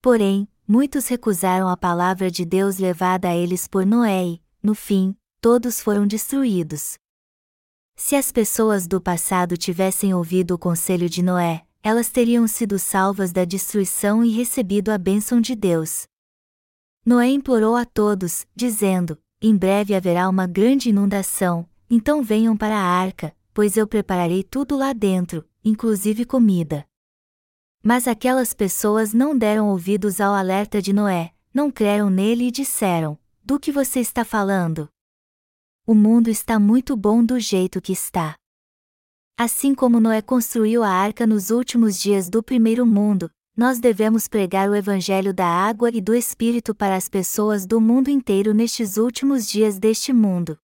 Porém, 0.00 0.48
muitos 0.66 1.06
recusaram 1.06 1.68
a 1.68 1.76
palavra 1.76 2.30
de 2.30 2.46
Deus 2.46 2.78
levada 2.78 3.28
a 3.28 3.36
eles 3.36 3.68
por 3.68 3.84
Noé 3.84 4.24
e, 4.24 4.42
no 4.62 4.74
fim, 4.74 5.14
todos 5.38 5.82
foram 5.82 6.06
destruídos. 6.06 6.96
Se 7.94 8.16
as 8.16 8.32
pessoas 8.32 8.86
do 8.86 9.02
passado 9.02 9.54
tivessem 9.54 10.14
ouvido 10.14 10.54
o 10.54 10.58
conselho 10.58 11.10
de 11.10 11.22
Noé, 11.22 11.67
elas 11.82 12.08
teriam 12.08 12.46
sido 12.46 12.78
salvas 12.78 13.32
da 13.32 13.44
destruição 13.44 14.24
e 14.24 14.30
recebido 14.30 14.90
a 14.90 14.98
bênção 14.98 15.40
de 15.40 15.54
Deus. 15.54 16.06
Noé 17.04 17.28
implorou 17.28 17.76
a 17.76 17.84
todos, 17.84 18.46
dizendo: 18.54 19.18
Em 19.40 19.56
breve 19.56 19.94
haverá 19.94 20.28
uma 20.28 20.46
grande 20.46 20.90
inundação, 20.90 21.68
então 21.88 22.22
venham 22.22 22.56
para 22.56 22.76
a 22.76 22.84
arca, 22.84 23.34
pois 23.54 23.76
eu 23.76 23.86
prepararei 23.86 24.42
tudo 24.42 24.76
lá 24.76 24.92
dentro, 24.92 25.48
inclusive 25.64 26.24
comida. 26.24 26.86
Mas 27.82 28.06
aquelas 28.06 28.52
pessoas 28.52 29.14
não 29.14 29.36
deram 29.36 29.68
ouvidos 29.68 30.20
ao 30.20 30.34
alerta 30.34 30.82
de 30.82 30.92
Noé, 30.92 31.32
não 31.54 31.70
creram 31.70 32.10
nele 32.10 32.48
e 32.48 32.50
disseram: 32.50 33.18
Do 33.42 33.58
que 33.58 33.72
você 33.72 34.00
está 34.00 34.24
falando? 34.24 34.88
O 35.86 35.94
mundo 35.94 36.28
está 36.28 36.58
muito 36.58 36.96
bom 36.96 37.24
do 37.24 37.40
jeito 37.40 37.80
que 37.80 37.92
está. 37.92 38.36
Assim 39.40 39.72
como 39.72 40.00
Noé 40.00 40.20
construiu 40.20 40.82
a 40.82 40.90
arca 40.90 41.24
nos 41.24 41.50
últimos 41.50 41.96
dias 41.96 42.28
do 42.28 42.42
primeiro 42.42 42.84
mundo, 42.84 43.30
nós 43.56 43.78
devemos 43.78 44.26
pregar 44.26 44.68
o 44.68 44.74
Evangelho 44.74 45.32
da 45.32 45.46
água 45.46 45.90
e 45.94 46.00
do 46.00 46.12
Espírito 46.12 46.74
para 46.74 46.96
as 46.96 47.08
pessoas 47.08 47.64
do 47.64 47.80
mundo 47.80 48.10
inteiro 48.10 48.52
nestes 48.52 48.96
últimos 48.96 49.48
dias 49.48 49.78
deste 49.78 50.12
mundo. 50.12 50.58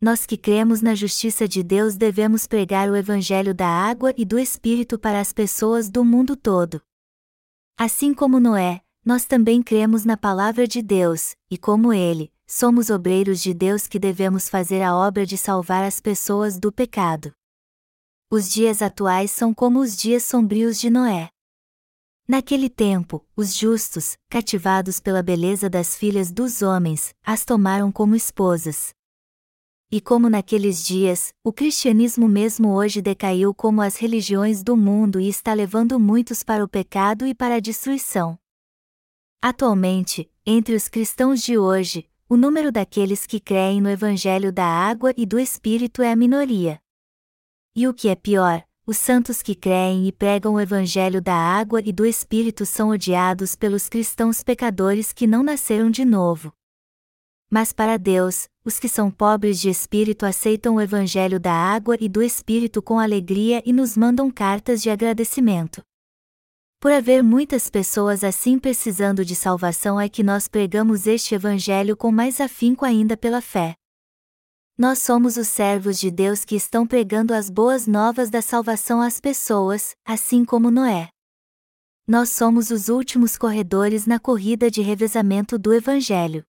Nós 0.00 0.24
que 0.24 0.38
cremos 0.38 0.80
na 0.80 0.94
justiça 0.94 1.46
de 1.46 1.62
Deus 1.62 1.94
devemos 1.94 2.46
pregar 2.46 2.88
o 2.88 2.96
Evangelho 2.96 3.54
da 3.54 3.68
água 3.68 4.14
e 4.16 4.24
do 4.24 4.38
Espírito 4.38 4.98
para 4.98 5.20
as 5.20 5.30
pessoas 5.30 5.90
do 5.90 6.02
mundo 6.02 6.36
todo. 6.36 6.80
Assim 7.76 8.14
como 8.14 8.40
Noé, 8.40 8.80
nós 9.04 9.26
também 9.26 9.62
cremos 9.62 10.06
na 10.06 10.16
palavra 10.16 10.66
de 10.66 10.80
Deus, 10.80 11.36
e 11.50 11.58
como 11.58 11.92
ele, 11.92 12.32
somos 12.46 12.88
obreiros 12.88 13.42
de 13.42 13.52
Deus 13.52 13.86
que 13.86 13.98
devemos 13.98 14.48
fazer 14.48 14.80
a 14.80 14.96
obra 14.96 15.26
de 15.26 15.36
salvar 15.36 15.84
as 15.84 16.00
pessoas 16.00 16.58
do 16.58 16.72
pecado. 16.72 17.30
Os 18.36 18.50
dias 18.50 18.82
atuais 18.82 19.30
são 19.30 19.54
como 19.54 19.78
os 19.78 19.96
dias 19.96 20.24
sombrios 20.24 20.80
de 20.80 20.90
Noé. 20.90 21.28
Naquele 22.26 22.68
tempo, 22.68 23.24
os 23.36 23.54
justos, 23.54 24.16
cativados 24.28 24.98
pela 24.98 25.22
beleza 25.22 25.70
das 25.70 25.94
filhas 25.94 26.32
dos 26.32 26.60
homens, 26.60 27.14
as 27.22 27.44
tomaram 27.44 27.92
como 27.92 28.16
esposas. 28.16 28.92
E 29.88 30.00
como 30.00 30.28
naqueles 30.28 30.84
dias, 30.84 31.32
o 31.44 31.52
cristianismo 31.52 32.26
mesmo 32.26 32.74
hoje 32.74 33.00
decaiu 33.00 33.54
como 33.54 33.80
as 33.80 33.98
religiões 33.98 34.64
do 34.64 34.76
mundo 34.76 35.20
e 35.20 35.28
está 35.28 35.54
levando 35.54 36.00
muitos 36.00 36.42
para 36.42 36.64
o 36.64 36.68
pecado 36.68 37.24
e 37.24 37.36
para 37.36 37.54
a 37.54 37.60
destruição. 37.60 38.36
Atualmente, 39.40 40.28
entre 40.44 40.74
os 40.74 40.88
cristãos 40.88 41.40
de 41.40 41.56
hoje, 41.56 42.10
o 42.28 42.36
número 42.36 42.72
daqueles 42.72 43.26
que 43.26 43.38
creem 43.38 43.80
no 43.80 43.88
Evangelho 43.88 44.52
da 44.52 44.66
água 44.66 45.14
e 45.16 45.24
do 45.24 45.38
Espírito 45.38 46.02
é 46.02 46.10
a 46.10 46.16
minoria. 46.16 46.82
E 47.76 47.88
o 47.88 47.92
que 47.92 48.08
é 48.08 48.14
pior, 48.14 48.64
os 48.86 48.96
santos 48.96 49.42
que 49.42 49.52
creem 49.52 50.06
e 50.06 50.12
pregam 50.12 50.54
o 50.54 50.60
Evangelho 50.60 51.20
da 51.20 51.34
água 51.34 51.82
e 51.84 51.92
do 51.92 52.06
Espírito 52.06 52.64
são 52.64 52.90
odiados 52.90 53.56
pelos 53.56 53.88
cristãos 53.88 54.44
pecadores 54.44 55.12
que 55.12 55.26
não 55.26 55.42
nasceram 55.42 55.90
de 55.90 56.04
novo. 56.04 56.52
Mas 57.50 57.72
para 57.72 57.96
Deus, 57.96 58.48
os 58.64 58.78
que 58.78 58.88
são 58.88 59.10
pobres 59.10 59.60
de 59.60 59.70
espírito 59.70 60.24
aceitam 60.24 60.76
o 60.76 60.80
Evangelho 60.80 61.40
da 61.40 61.52
água 61.52 61.96
e 62.00 62.08
do 62.08 62.22
Espírito 62.22 62.80
com 62.80 63.00
alegria 63.00 63.60
e 63.66 63.72
nos 63.72 63.96
mandam 63.96 64.30
cartas 64.30 64.80
de 64.80 64.88
agradecimento. 64.88 65.82
Por 66.78 66.92
haver 66.92 67.24
muitas 67.24 67.68
pessoas 67.68 68.22
assim 68.22 68.56
precisando 68.56 69.24
de 69.24 69.34
salvação 69.34 70.00
é 70.00 70.08
que 70.08 70.22
nós 70.22 70.46
pregamos 70.46 71.08
este 71.08 71.34
Evangelho 71.34 71.96
com 71.96 72.12
mais 72.12 72.40
afinco 72.40 72.84
ainda 72.84 73.16
pela 73.16 73.40
fé. 73.40 73.74
Nós 74.76 74.98
somos 74.98 75.36
os 75.36 75.46
servos 75.46 76.00
de 76.00 76.10
Deus 76.10 76.44
que 76.44 76.56
estão 76.56 76.84
pregando 76.84 77.32
as 77.32 77.48
boas 77.48 77.86
novas 77.86 78.28
da 78.28 78.42
salvação 78.42 79.00
às 79.00 79.20
pessoas, 79.20 79.94
assim 80.04 80.44
como 80.44 80.68
Noé. 80.68 81.10
Nós 82.04 82.30
somos 82.30 82.72
os 82.72 82.88
últimos 82.88 83.38
corredores 83.38 84.04
na 84.04 84.18
corrida 84.18 84.68
de 84.68 84.82
revezamento 84.82 85.56
do 85.56 85.72
Evangelho. 85.72 86.42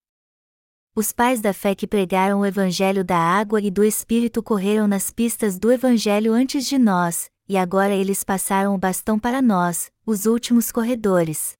Os 0.92 1.12
pais 1.12 1.40
da 1.40 1.54
fé 1.54 1.72
que 1.72 1.86
pregaram 1.86 2.40
o 2.40 2.46
Evangelho 2.46 3.04
da 3.04 3.16
água 3.16 3.60
e 3.60 3.70
do 3.70 3.84
Espírito 3.84 4.42
correram 4.42 4.88
nas 4.88 5.08
pistas 5.08 5.56
do 5.56 5.70
Evangelho 5.70 6.32
antes 6.32 6.66
de 6.66 6.78
nós, 6.78 7.30
e 7.48 7.56
agora 7.56 7.94
eles 7.94 8.24
passaram 8.24 8.74
o 8.74 8.78
bastão 8.78 9.20
para 9.20 9.40
nós, 9.40 9.92
os 10.04 10.26
últimos 10.26 10.72
corredores. 10.72 11.52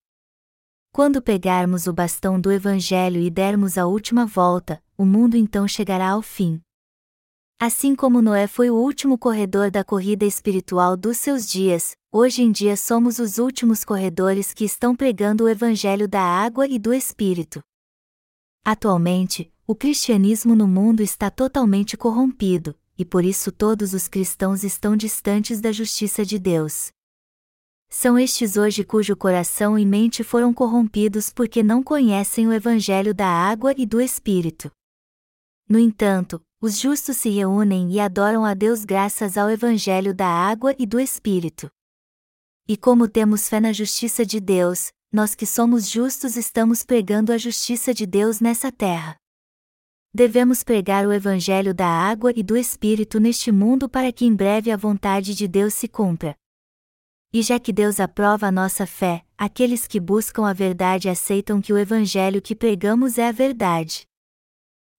Quando 0.96 1.20
pegarmos 1.20 1.86
o 1.86 1.92
bastão 1.92 2.40
do 2.40 2.50
Evangelho 2.50 3.20
e 3.20 3.28
dermos 3.28 3.76
a 3.76 3.84
última 3.84 4.24
volta, 4.24 4.82
o 4.96 5.04
mundo 5.04 5.36
então 5.36 5.68
chegará 5.68 6.12
ao 6.12 6.22
fim. 6.22 6.58
Assim 7.60 7.94
como 7.94 8.22
Noé 8.22 8.46
foi 8.46 8.70
o 8.70 8.76
último 8.76 9.18
corredor 9.18 9.70
da 9.70 9.84
corrida 9.84 10.24
espiritual 10.24 10.96
dos 10.96 11.18
seus 11.18 11.46
dias, 11.46 11.94
hoje 12.10 12.40
em 12.40 12.50
dia 12.50 12.78
somos 12.78 13.18
os 13.18 13.36
últimos 13.36 13.84
corredores 13.84 14.54
que 14.54 14.64
estão 14.64 14.96
pregando 14.96 15.44
o 15.44 15.48
Evangelho 15.50 16.08
da 16.08 16.22
água 16.22 16.66
e 16.66 16.78
do 16.78 16.94
Espírito. 16.94 17.60
Atualmente, 18.64 19.52
o 19.66 19.74
cristianismo 19.74 20.56
no 20.56 20.66
mundo 20.66 21.02
está 21.02 21.30
totalmente 21.30 21.94
corrompido, 21.94 22.74
e 22.96 23.04
por 23.04 23.22
isso 23.22 23.52
todos 23.52 23.92
os 23.92 24.08
cristãos 24.08 24.64
estão 24.64 24.96
distantes 24.96 25.60
da 25.60 25.72
justiça 25.72 26.24
de 26.24 26.38
Deus. 26.38 26.90
São 27.88 28.18
estes 28.18 28.56
hoje 28.56 28.84
cujo 28.84 29.16
coração 29.16 29.78
e 29.78 29.86
mente 29.86 30.24
foram 30.24 30.52
corrompidos 30.52 31.30
porque 31.30 31.62
não 31.62 31.82
conhecem 31.82 32.46
o 32.46 32.52
Evangelho 32.52 33.14
da 33.14 33.28
água 33.28 33.72
e 33.76 33.86
do 33.86 34.00
Espírito. 34.00 34.70
No 35.68 35.78
entanto, 35.78 36.40
os 36.60 36.78
justos 36.78 37.16
se 37.16 37.28
reúnem 37.28 37.90
e 37.92 38.00
adoram 38.00 38.44
a 38.44 38.54
Deus 38.54 38.84
graças 38.84 39.36
ao 39.36 39.50
Evangelho 39.50 40.14
da 40.14 40.26
água 40.26 40.74
e 40.78 40.86
do 40.86 40.98
Espírito. 40.98 41.68
E 42.68 42.76
como 42.76 43.08
temos 43.08 43.48
fé 43.48 43.60
na 43.60 43.72
justiça 43.72 44.26
de 44.26 44.40
Deus, 44.40 44.90
nós 45.12 45.34
que 45.34 45.46
somos 45.46 45.88
justos 45.88 46.36
estamos 46.36 46.82
pregando 46.82 47.32
a 47.32 47.38
justiça 47.38 47.94
de 47.94 48.04
Deus 48.06 48.40
nessa 48.40 48.72
terra. 48.72 49.16
Devemos 50.12 50.62
pregar 50.62 51.06
o 51.06 51.12
Evangelho 51.12 51.74
da 51.74 51.86
água 51.86 52.32
e 52.34 52.42
do 52.42 52.56
Espírito 52.56 53.20
neste 53.20 53.52
mundo 53.52 53.88
para 53.88 54.10
que 54.10 54.24
em 54.24 54.34
breve 54.34 54.70
a 54.70 54.76
vontade 54.76 55.34
de 55.34 55.46
Deus 55.46 55.74
se 55.74 55.86
cumpra. 55.86 56.34
E 57.32 57.42
já 57.42 57.58
que 57.58 57.72
Deus 57.72 58.00
aprova 58.00 58.46
a 58.46 58.52
nossa 58.52 58.86
fé, 58.86 59.24
aqueles 59.36 59.86
que 59.86 60.00
buscam 60.00 60.46
a 60.46 60.52
verdade 60.52 61.08
aceitam 61.08 61.60
que 61.60 61.72
o 61.72 61.78
evangelho 61.78 62.40
que 62.40 62.54
pregamos 62.54 63.18
é 63.18 63.28
a 63.28 63.32
verdade. 63.32 64.06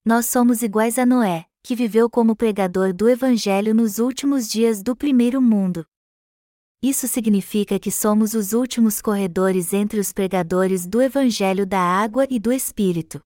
Nós 0.05 0.27
somos 0.27 0.61
iguais 0.61 0.99
a 0.99 1.05
Noé, 1.05 1.45
que 1.63 1.75
viveu 1.75 2.09
como 2.09 2.35
pregador 2.35 2.93
do 2.93 3.09
evangelho 3.09 3.73
nos 3.73 3.97
últimos 3.99 4.47
dias 4.47 4.83
do 4.83 4.95
primeiro 4.95 5.41
mundo. 5.41 5.85
Isso 6.81 7.07
significa 7.07 7.79
que 7.79 7.91
somos 7.91 8.33
os 8.33 8.53
últimos 8.53 9.01
corredores 9.01 9.73
entre 9.73 9.99
os 9.99 10.13
pregadores 10.13 10.85
do 10.85 11.01
evangelho 11.01 11.65
da 11.65 11.79
água 11.79 12.27
e 12.29 12.39
do 12.39 12.53
espírito. 12.53 13.19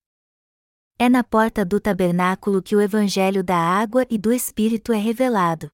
É 0.97 1.09
na 1.09 1.23
porta 1.23 1.65
do 1.65 1.79
tabernáculo 1.79 2.61
que 2.61 2.75
o 2.75 2.81
evangelho 2.81 3.43
da 3.43 3.57
água 3.57 4.05
e 4.09 4.17
do 4.17 4.31
espírito 4.31 4.93
é 4.93 4.97
revelado 4.97 5.69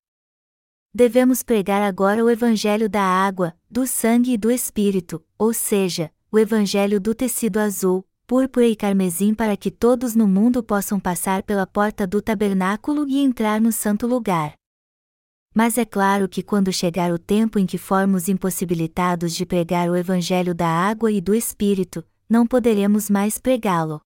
devemos 0.98 1.44
pregar 1.44 1.84
agora 1.84 2.26
o 2.26 2.30
Evangelho 2.30 2.90
da 2.90 3.04
água, 3.04 3.54
do 3.70 3.86
sangue 3.86 4.34
e 4.34 4.38
do 4.38 4.50
Espírito, 4.50 5.24
ou 5.38 5.54
seja, 5.54 6.12
o 6.32 6.40
Evangelho 6.40 7.00
do 7.00 7.14
tecido 7.14 7.60
azul, 7.60 8.04
púrpura 8.26 8.66
e 8.66 8.76
carmesim 8.76 9.36
para 9.36 9.56
que 9.56 9.70
todos 9.70 10.16
no 10.16 10.28
mundo 10.28 10.64
possam 10.64 11.00
passar 11.00 11.44
pela 11.44 11.68
porta 11.68 12.08
do 12.08 12.20
tabernáculo 12.20 13.08
e 13.08 13.20
entrar 13.20 13.62
no 13.62 13.72
santo 13.72 14.08
lugar. 14.08 14.56
Mas 15.54 15.78
é 15.78 15.86
claro 15.86 16.28
que 16.28 16.42
quando 16.42 16.74
chegar 16.74 17.12
o 17.12 17.20
tempo 17.20 17.60
em 17.60 17.68
que 17.68 17.78
formos 17.78 18.28
impossibilitados 18.28 19.36
de 19.36 19.46
pregar 19.46 19.92
o 19.92 19.96
Evangelho 19.96 20.56
da 20.56 20.68
água 20.68 21.12
e 21.12 21.22
do 21.22 21.36
Espírito, 21.36 22.04
não 22.28 22.48
poderemos 22.48 23.08
mais 23.08 23.38
pregá-lo. 23.38 24.02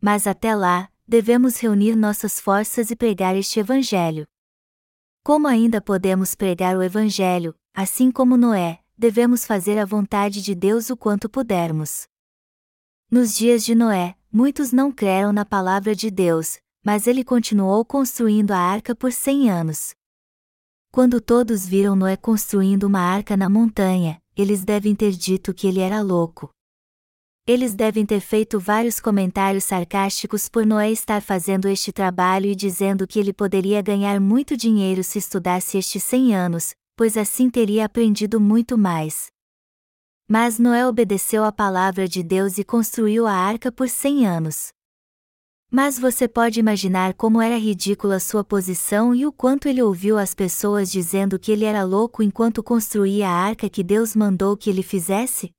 Mas 0.00 0.26
até 0.26 0.54
lá, 0.54 0.88
devemos 1.06 1.60
reunir 1.60 1.94
nossas 1.94 2.40
forças 2.40 2.90
e 2.90 2.96
pregar 2.96 3.36
este 3.36 3.60
Evangelho. 3.60 4.26
Como 5.22 5.46
ainda 5.46 5.82
podemos 5.82 6.34
pregar 6.34 6.76
o 6.76 6.82
Evangelho, 6.82 7.54
assim 7.74 8.10
como 8.10 8.38
Noé, 8.38 8.80
devemos 8.96 9.44
fazer 9.44 9.78
a 9.78 9.84
vontade 9.84 10.40
de 10.40 10.54
Deus 10.54 10.88
o 10.88 10.96
quanto 10.96 11.28
pudermos. 11.28 12.08
Nos 13.10 13.34
dias 13.34 13.62
de 13.62 13.74
Noé, 13.74 14.16
muitos 14.32 14.72
não 14.72 14.90
creram 14.90 15.30
na 15.30 15.44
palavra 15.44 15.94
de 15.94 16.10
Deus, 16.10 16.58
mas 16.82 17.06
ele 17.06 17.22
continuou 17.22 17.84
construindo 17.84 18.52
a 18.52 18.58
arca 18.58 18.94
por 18.94 19.12
cem 19.12 19.50
anos. 19.50 19.94
Quando 20.90 21.20
todos 21.20 21.66
viram 21.66 21.94
Noé 21.94 22.16
construindo 22.16 22.84
uma 22.84 23.00
arca 23.00 23.36
na 23.36 23.48
montanha, 23.48 24.20
eles 24.34 24.64
devem 24.64 24.94
ter 24.94 25.12
dito 25.12 25.52
que 25.52 25.66
ele 25.66 25.80
era 25.80 26.00
louco. 26.00 26.50
Eles 27.52 27.74
devem 27.74 28.06
ter 28.06 28.20
feito 28.20 28.60
vários 28.60 29.00
comentários 29.00 29.64
sarcásticos 29.64 30.48
por 30.48 30.64
Noé 30.64 30.92
estar 30.92 31.20
fazendo 31.20 31.66
este 31.66 31.90
trabalho 31.90 32.46
e 32.46 32.54
dizendo 32.54 33.08
que 33.08 33.18
ele 33.18 33.32
poderia 33.32 33.82
ganhar 33.82 34.20
muito 34.20 34.56
dinheiro 34.56 35.02
se 35.02 35.18
estudasse 35.18 35.76
estes 35.76 36.00
100 36.04 36.36
anos, 36.36 36.74
pois 36.94 37.16
assim 37.16 37.50
teria 37.50 37.86
aprendido 37.86 38.40
muito 38.40 38.78
mais. 38.78 39.32
Mas 40.28 40.60
Noé 40.60 40.86
obedeceu 40.86 41.42
à 41.42 41.50
palavra 41.50 42.06
de 42.06 42.22
Deus 42.22 42.56
e 42.56 42.62
construiu 42.62 43.26
a 43.26 43.32
arca 43.32 43.72
por 43.72 43.88
cem 43.88 44.24
anos. 44.24 44.68
Mas 45.68 45.98
você 45.98 46.28
pode 46.28 46.60
imaginar 46.60 47.14
como 47.14 47.42
era 47.42 47.58
ridícula 47.58 48.20
sua 48.20 48.44
posição 48.44 49.12
e 49.12 49.26
o 49.26 49.32
quanto 49.32 49.66
ele 49.66 49.82
ouviu 49.82 50.18
as 50.18 50.36
pessoas 50.36 50.88
dizendo 50.88 51.36
que 51.36 51.50
ele 51.50 51.64
era 51.64 51.82
louco 51.82 52.22
enquanto 52.22 52.62
construía 52.62 53.28
a 53.28 53.32
arca 53.32 53.68
que 53.68 53.82
Deus 53.82 54.14
mandou 54.14 54.56
que 54.56 54.70
ele 54.70 54.84
fizesse? 54.84 55.50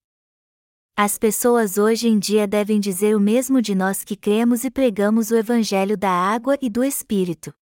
As 0.95 1.17
pessoas 1.17 1.77
hoje 1.77 2.07
em 2.07 2.19
dia 2.19 2.45
devem 2.45 2.79
dizer 2.79 3.15
o 3.15 3.19
mesmo 3.19 3.61
de 3.61 3.73
nós 3.73 4.03
que 4.03 4.15
cremos 4.15 4.63
e 4.63 4.69
pregamos 4.69 5.31
o 5.31 5.35
Evangelho 5.35 5.97
da 5.97 6.11
água 6.11 6.57
e 6.61 6.69
do 6.69 6.83
Espírito. 6.83 7.53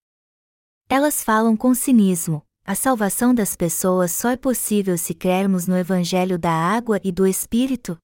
Elas 0.90 1.24
falam 1.24 1.56
com 1.56 1.74
cinismo: 1.74 2.44
a 2.66 2.76
salvação 2.76 3.34
das 3.34 3.56
pessoas 3.56 4.12
só 4.12 4.32
é 4.32 4.38
possível 4.38 4.98
se 4.98 5.14
crermos 5.14 5.68
no 5.68 5.78
Evangelho 5.78 6.38
da 6.38 6.52
água 6.52 7.00
e 7.04 7.12
do 7.12 7.26
Espírito? 7.26 7.98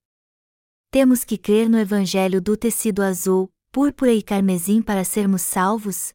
Temos 0.92 1.24
que 1.24 1.38
crer 1.38 1.68
no 1.68 1.78
Evangelho 1.78 2.40
do 2.40 2.56
tecido 2.56 3.02
azul, 3.02 3.52
púrpura 3.72 4.14
e 4.14 4.22
carmesim 4.22 4.82
para 4.82 5.04
sermos 5.04 5.42
salvos? 5.42 6.14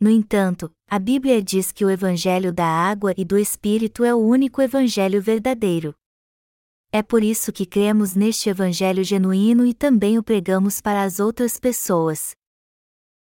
No 0.00 0.08
entanto, 0.08 0.70
a 0.88 0.98
Bíblia 0.98 1.42
diz 1.42 1.70
que 1.70 1.84
o 1.84 1.90
Evangelho 1.90 2.52
da 2.52 2.66
água 2.66 3.12
e 3.16 3.24
do 3.24 3.36
Espírito 3.36 4.04
é 4.04 4.14
o 4.14 4.18
único 4.18 4.62
Evangelho 4.62 5.20
verdadeiro. 5.20 5.94
É 6.96 7.02
por 7.02 7.24
isso 7.24 7.52
que 7.52 7.66
cremos 7.66 8.14
neste 8.14 8.48
Evangelho 8.48 9.02
genuíno 9.02 9.66
e 9.66 9.74
também 9.74 10.16
o 10.16 10.22
pregamos 10.22 10.80
para 10.80 11.02
as 11.02 11.18
outras 11.18 11.58
pessoas. 11.58 12.36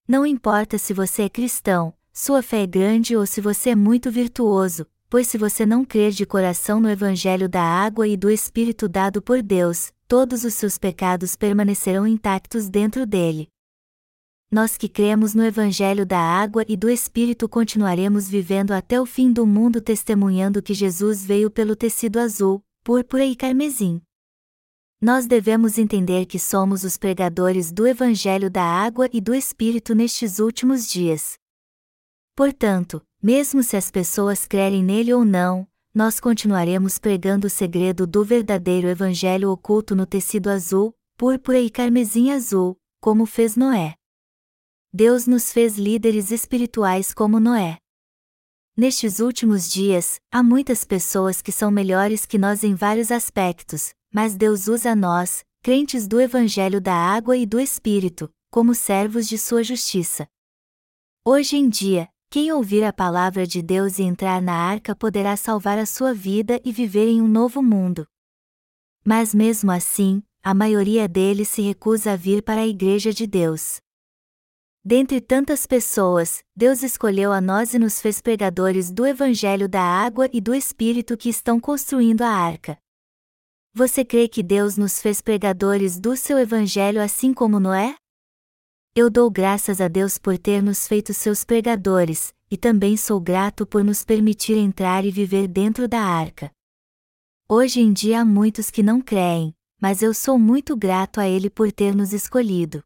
Não 0.09 0.25
importa 0.25 0.79
se 0.79 0.95
você 0.95 1.25
é 1.25 1.29
cristão, 1.29 1.93
sua 2.11 2.43
fé 2.43 2.63
é 2.63 2.67
grande 2.67 3.15
ou 3.15 3.27
se 3.27 3.43
você 3.43 3.69
é 3.69 3.77
muito 3.77 4.11
virtuoso, 4.11 4.87
pois 5.11 5.27
se 5.27 5.37
você 5.37 5.67
não 5.67 5.85
crer 5.85 6.13
de 6.13 6.25
coração 6.25 6.81
no 6.81 6.89
Evangelho 6.89 7.47
da 7.47 7.61
água 7.61 8.09
e 8.09 8.17
do 8.17 8.31
Espírito 8.31 8.89
dado 8.89 9.21
por 9.21 9.43
Deus, 9.43 9.93
todos 10.07 10.45
os 10.45 10.55
seus 10.55 10.79
pecados 10.79 11.37
permanecerão 11.37 12.07
intactos 12.07 12.71
dentro 12.71 13.05
dele. 13.05 13.49
Nós 14.51 14.79
que 14.79 14.89
cremos 14.89 15.35
no 15.35 15.45
Evangelho 15.45 16.07
da 16.07 16.19
água 16.19 16.65
e 16.67 16.75
do 16.75 16.89
Espírito 16.89 17.47
continuaremos 17.47 18.31
vivendo 18.31 18.73
até 18.73 18.99
o 18.99 19.05
fim 19.05 19.31
do 19.31 19.47
mundo 19.47 19.79
testemunhando 19.79 20.63
que 20.63 20.73
Jesus 20.73 21.23
veio 21.23 21.51
pelo 21.51 21.77
tecido 21.77 22.19
azul, 22.19 22.65
púrpura 22.88 23.23
e 23.23 23.37
carmesim. 23.37 24.00
Nós 24.99 25.26
devemos 25.26 25.76
entender 25.76 26.25
que 26.25 26.38
somos 26.38 26.85
os 26.85 26.97
pregadores 26.97 27.71
do 27.71 27.87
Evangelho 27.87 28.50
da 28.50 28.62
água 28.62 29.11
e 29.12 29.21
do 29.21 29.35
Espírito 29.35 29.95
nestes 29.95 30.38
últimos 30.38 30.88
dias. 30.88 31.35
Portanto, 32.35 33.02
mesmo 33.23 33.62
se 33.62 33.76
as 33.76 33.90
pessoas 33.90 34.47
crerem 34.47 34.83
nele 34.83 35.12
ou 35.12 35.23
não, 35.23 35.68
nós 35.95 36.18
continuaremos 36.18 36.99
pregando 36.99 37.47
o 37.47 37.50
segredo 37.50 38.07
do 38.07 38.25
verdadeiro 38.25 38.88
evangelho 38.88 39.50
oculto 39.50 39.95
no 39.95 40.07
tecido 40.07 40.49
azul, 40.49 40.95
púrpura 41.18 41.61
e 41.61 41.68
carmesim 41.68 42.33
azul, 42.33 42.75
como 43.02 43.26
fez 43.26 43.54
Noé. 43.54 43.97
Deus 44.90 45.26
nos 45.26 45.52
fez 45.52 45.76
líderes 45.76 46.30
espirituais 46.30 47.12
como 47.12 47.38
Noé. 47.38 47.76
Nestes 48.80 49.18
últimos 49.18 49.68
dias, 49.68 50.20
há 50.30 50.40
muitas 50.40 50.85
pessoas 50.85 51.42
que 51.42 51.50
são 51.50 51.68
melhores 51.68 52.25
que 52.25 52.38
nós 52.38 52.62
em 52.62 52.76
vários 52.76 53.11
aspectos, 53.11 53.92
mas 54.14 54.37
Deus 54.37 54.68
usa 54.68 54.94
nós, 54.94 55.44
crentes 55.64 56.06
do 56.06 56.20
Evangelho 56.20 56.80
da 56.80 56.94
Água 56.94 57.37
e 57.37 57.44
do 57.44 57.58
Espírito, 57.58 58.30
como 58.52 58.76
servos 58.76 59.26
de 59.26 59.37
sua 59.37 59.64
justiça. 59.64 60.28
Hoje 61.25 61.56
em 61.56 61.68
dia, 61.68 62.08
quem 62.30 62.52
ouvir 62.52 62.85
a 62.85 62.92
palavra 62.92 63.44
de 63.44 63.62
Deus 63.62 63.99
e 63.99 64.04
entrar 64.04 64.40
na 64.40 64.54
arca 64.54 64.94
poderá 64.94 65.37
salvar 65.37 65.76
a 65.76 65.85
sua 65.85 66.14
vida 66.14 66.61
e 66.64 66.70
viver 66.70 67.08
em 67.08 67.20
um 67.20 67.26
novo 67.26 67.61
mundo. 67.61 68.06
Mas 69.04 69.35
mesmo 69.35 69.73
assim, 69.73 70.23
a 70.40 70.54
maioria 70.54 71.08
deles 71.08 71.49
se 71.49 71.62
recusa 71.62 72.12
a 72.12 72.17
vir 72.17 72.45
para 72.45 72.60
a 72.60 72.67
Igreja 72.69 73.12
de 73.12 73.26
Deus. 73.26 73.80
Dentre 74.91 75.21
tantas 75.21 75.67
pessoas, 75.67 76.43
Deus 76.57 76.83
escolheu 76.83 77.31
a 77.31 77.43
nós 77.43 77.75
e 77.75 77.79
nos 77.79 78.01
fez 78.01 78.23
pregadores 78.23 78.91
do 78.91 79.05
Evangelho 79.07 79.69
da 79.69 79.83
Água 79.83 80.31
e 80.33 80.41
do 80.41 80.55
Espírito 80.55 81.15
que 81.15 81.29
estão 81.29 81.61
construindo 81.61 82.23
a 82.23 82.31
arca. 82.31 82.79
Você 83.75 84.03
crê 84.03 84.27
que 84.27 84.43
Deus 84.43 84.79
nos 84.79 84.99
fez 84.99 85.21
pregadores 85.21 86.01
do 86.01 86.17
seu 86.17 86.39
Evangelho 86.39 87.03
assim 87.03 87.35
como 87.35 87.61
Noé? 87.61 87.97
Eu 88.95 89.11
dou 89.11 89.31
graças 89.31 89.79
a 89.79 89.89
Deus 89.89 90.17
por 90.17 90.39
ter 90.39 90.63
nos 90.63 90.89
feito 90.89 91.13
seus 91.13 91.45
pregadores, 91.45 92.33
e 92.51 92.57
também 92.57 92.97
sou 92.97 93.21
grato 93.21 93.67
por 93.67 93.85
nos 93.85 94.03
permitir 94.03 94.57
entrar 94.57 95.05
e 95.05 95.11
viver 95.11 95.49
dentro 95.49 95.87
da 95.87 96.01
arca. 96.01 96.51
Hoje 97.47 97.83
em 97.83 97.93
dia 97.93 98.23
há 98.23 98.25
muitos 98.25 98.71
que 98.71 98.83
não 98.83 99.03
creem, 99.03 99.55
mas 99.79 100.01
eu 100.01 100.15
sou 100.15 100.39
muito 100.39 100.75
grato 100.75 101.21
a 101.21 101.29
Ele 101.29 101.51
por 101.51 101.71
ter 101.71 101.95
nos 101.95 102.15
escolhido. 102.15 102.83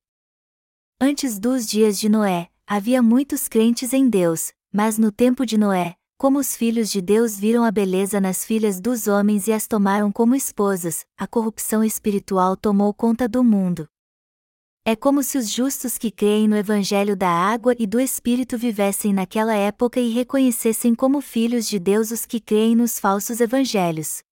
Antes 1.04 1.36
dos 1.36 1.66
dias 1.66 1.98
de 1.98 2.08
Noé, 2.08 2.48
havia 2.64 3.02
muitos 3.02 3.48
crentes 3.48 3.92
em 3.92 4.08
Deus, 4.08 4.52
mas 4.72 4.98
no 4.98 5.10
tempo 5.10 5.44
de 5.44 5.58
Noé, 5.58 5.96
como 6.16 6.38
os 6.38 6.54
filhos 6.54 6.92
de 6.92 7.02
Deus 7.02 7.36
viram 7.36 7.64
a 7.64 7.72
beleza 7.72 8.20
nas 8.20 8.44
filhas 8.44 8.80
dos 8.80 9.08
homens 9.08 9.48
e 9.48 9.52
as 9.52 9.66
tomaram 9.66 10.12
como 10.12 10.36
esposas, 10.36 11.04
a 11.18 11.26
corrupção 11.26 11.82
espiritual 11.82 12.56
tomou 12.56 12.94
conta 12.94 13.28
do 13.28 13.42
mundo. 13.42 13.88
É 14.84 14.94
como 14.94 15.24
se 15.24 15.36
os 15.38 15.50
justos 15.50 15.98
que 15.98 16.12
creem 16.12 16.46
no 16.46 16.56
Evangelho 16.56 17.16
da 17.16 17.30
água 17.30 17.74
e 17.76 17.84
do 17.84 17.98
Espírito 17.98 18.56
vivessem 18.56 19.12
naquela 19.12 19.56
época 19.56 19.98
e 19.98 20.08
reconhecessem 20.08 20.94
como 20.94 21.20
filhos 21.20 21.66
de 21.66 21.80
Deus 21.80 22.12
os 22.12 22.24
que 22.24 22.38
creem 22.38 22.76
nos 22.76 23.00
falsos 23.00 23.40
evangelhos. 23.40 24.22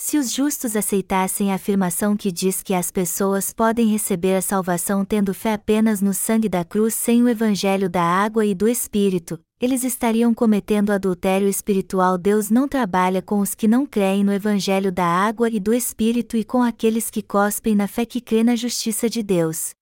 Se 0.00 0.16
os 0.16 0.30
justos 0.30 0.76
aceitassem 0.76 1.50
a 1.50 1.56
afirmação 1.56 2.16
que 2.16 2.30
diz 2.30 2.62
que 2.62 2.72
as 2.72 2.88
pessoas 2.88 3.52
podem 3.52 3.88
receber 3.88 4.36
a 4.36 4.40
salvação 4.40 5.04
tendo 5.04 5.34
fé 5.34 5.54
apenas 5.54 6.00
no 6.00 6.14
sangue 6.14 6.48
da 6.48 6.64
cruz 6.64 6.94
sem 6.94 7.20
o 7.20 7.28
Evangelho 7.28 7.90
da 7.90 8.00
água 8.00 8.46
e 8.46 8.54
do 8.54 8.68
Espírito, 8.68 9.40
eles 9.60 9.82
estariam 9.82 10.32
cometendo 10.32 10.92
adultério 10.92 11.48
espiritual. 11.48 12.16
Deus 12.16 12.48
não 12.48 12.68
trabalha 12.68 13.20
com 13.20 13.40
os 13.40 13.56
que 13.56 13.66
não 13.66 13.84
creem 13.84 14.22
no 14.22 14.32
Evangelho 14.32 14.92
da 14.92 15.04
água 15.04 15.50
e 15.50 15.58
do 15.58 15.74
Espírito 15.74 16.36
e 16.36 16.44
com 16.44 16.62
aqueles 16.62 17.10
que 17.10 17.20
cospem 17.20 17.74
na 17.74 17.88
fé 17.88 18.06
que 18.06 18.20
crê 18.20 18.44
na 18.44 18.54
justiça 18.54 19.10
de 19.10 19.20
Deus. 19.20 19.74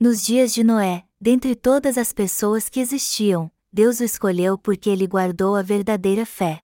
Nos 0.00 0.24
dias 0.24 0.54
de 0.54 0.64
Noé, 0.64 1.04
dentre 1.20 1.54
todas 1.54 1.98
as 1.98 2.10
pessoas 2.10 2.70
que 2.70 2.80
existiam, 2.80 3.52
Deus 3.70 4.00
o 4.00 4.04
escolheu 4.04 4.56
porque 4.56 4.88
ele 4.88 5.06
guardou 5.06 5.56
a 5.56 5.62
verdadeira 5.62 6.24
fé. 6.24 6.58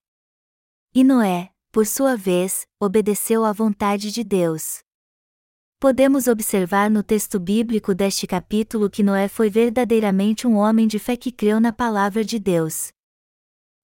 E 0.95 1.05
Noé, 1.05 1.51
por 1.77 1.87
sua 1.87 2.17
vez, 2.17 2.67
obedeceu 2.81 3.45
à 3.45 3.53
vontade 3.53 4.11
de 4.11 4.25
Deus. 4.25 4.79
Podemos 5.79 6.27
observar 6.27 6.91
no 6.91 7.03
texto 7.03 7.39
bíblico 7.39 7.95
deste 7.95 8.27
capítulo 8.27 8.89
que 8.89 9.03
Noé 9.03 9.29
foi 9.29 9.51
verdadeiramente 9.51 10.47
um 10.47 10.57
homem 10.57 10.89
de 10.89 10.99
fé 10.99 11.19
que 11.19 11.31
creu 11.31 11.61
na 11.61 11.75
palavra 11.75 12.25
de 12.25 12.39
Deus. 12.39 12.89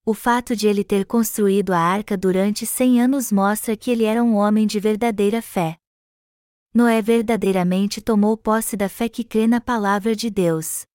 O 0.07 0.15
fato 0.15 0.57
de 0.57 0.67
ele 0.67 0.83
ter 0.83 1.05
construído 1.05 1.75
a 1.75 1.79
arca 1.79 2.17
durante 2.17 2.65
cem 2.65 2.99
anos 2.99 3.31
mostra 3.31 3.77
que 3.77 3.91
ele 3.91 4.05
era 4.05 4.25
um 4.25 4.37
homem 4.37 4.67
de 4.67 4.81
verdadeira 4.81 5.43
fé. 5.43 5.77
Noé 6.73 7.03
verdadeiramente 7.03 8.01
tomou 8.01 8.39
posse 8.39 8.75
da 8.75 8.89
fé 8.89 9.07
que 9.07 9.23
crê 9.23 9.47
na 9.47 9.61
palavra 9.61 10.17
de 10.17 10.31
Deus. 10.31 10.87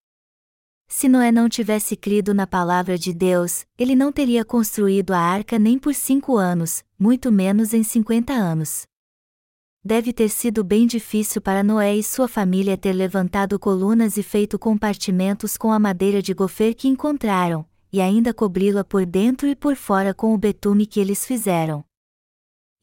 Se 0.87 1.07
Noé 1.07 1.31
não 1.31 1.47
tivesse 1.49 1.95
crido 1.95 2.33
na 2.33 2.47
palavra 2.47 2.97
de 2.97 3.13
Deus, 3.13 3.65
ele 3.77 3.95
não 3.95 4.11
teria 4.11 4.43
construído 4.43 5.11
a 5.11 5.19
arca 5.19 5.59
nem 5.59 5.77
por 5.77 5.93
cinco 5.93 6.37
anos, 6.37 6.83
muito 6.97 7.31
menos 7.31 7.73
em 7.73 7.83
cinquenta 7.83 8.33
anos 8.33 8.87
deve 9.87 10.11
ter 10.11 10.27
sido 10.27 10.65
bem 10.65 10.85
difícil 10.85 11.41
para 11.41 11.63
Noé 11.63 11.95
e 11.95 12.03
sua 12.03 12.27
família 12.27 12.75
ter 12.75 12.91
levantado 12.91 13.57
colunas 13.57 14.17
e 14.17 14.21
feito 14.21 14.59
compartimentos 14.59 15.55
com 15.55 15.71
a 15.71 15.79
madeira 15.79 16.21
de 16.21 16.33
gofer 16.33 16.75
que 16.75 16.89
encontraram, 16.89 17.65
e 17.91 18.01
ainda 18.01 18.33
cobri-la 18.33 18.83
por 18.83 19.05
dentro 19.05 19.47
e 19.47 19.55
por 19.55 19.77
fora 19.77 20.13
com 20.13 20.33
o 20.33 20.37
betume 20.37 20.85
que 20.85 20.99
eles 20.99 21.25
fizeram. 21.25 21.85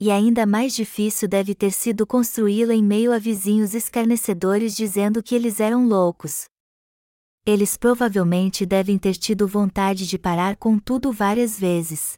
E 0.01 0.11
ainda 0.11 0.47
mais 0.47 0.75
difícil 0.75 1.29
deve 1.29 1.55
ter 1.55 1.73
sido 1.73 2.07
construí-la 2.07 2.75
em 2.75 2.83
meio 2.83 3.12
a 3.12 3.19
vizinhos 3.19 3.75
escarnecedores 3.75 4.75
dizendo 4.75 5.23
que 5.23 5.35
eles 5.35 5.61
eram 5.61 5.87
loucos. 5.87 6.47
Eles 7.46 7.76
provavelmente 7.76 8.64
devem 8.64 8.98
ter 8.98 9.14
tido 9.14 9.46
vontade 9.46 10.07
de 10.07 10.18
parar 10.18 10.57
com 10.57 10.78
tudo 10.78 11.12
várias 11.12 11.59
vezes. 11.59 12.14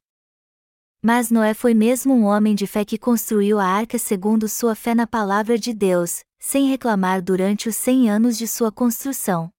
Mas 1.02 1.32
Noé 1.32 1.52
foi 1.52 1.74
mesmo 1.74 2.14
um 2.14 2.24
homem 2.24 2.54
de 2.54 2.64
fé 2.64 2.84
que 2.84 2.96
construiu 2.96 3.58
a 3.58 3.66
arca 3.66 3.98
segundo 3.98 4.48
sua 4.48 4.76
fé 4.76 4.94
na 4.94 5.06
palavra 5.06 5.58
de 5.58 5.74
Deus, 5.74 6.22
sem 6.38 6.68
reclamar 6.68 7.20
durante 7.20 7.68
os 7.68 7.74
cem 7.74 8.08
anos 8.08 8.38
de 8.38 8.46
sua 8.46 8.70
construção. 8.70 9.50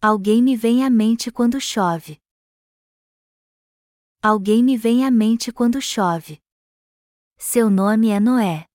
Alguém 0.00 0.42
me 0.42 0.56
vem 0.56 0.82
à 0.82 0.88
mente 0.88 1.30
quando 1.30 1.60
chove. 1.60 2.18
Alguém 4.22 4.64
me 4.64 4.78
vem 4.78 5.04
à 5.04 5.10
mente 5.10 5.52
quando 5.52 5.80
chove. 5.80 6.40
Seu 7.36 7.68
nome 7.68 8.08
é 8.08 8.18
Noé. 8.18 8.71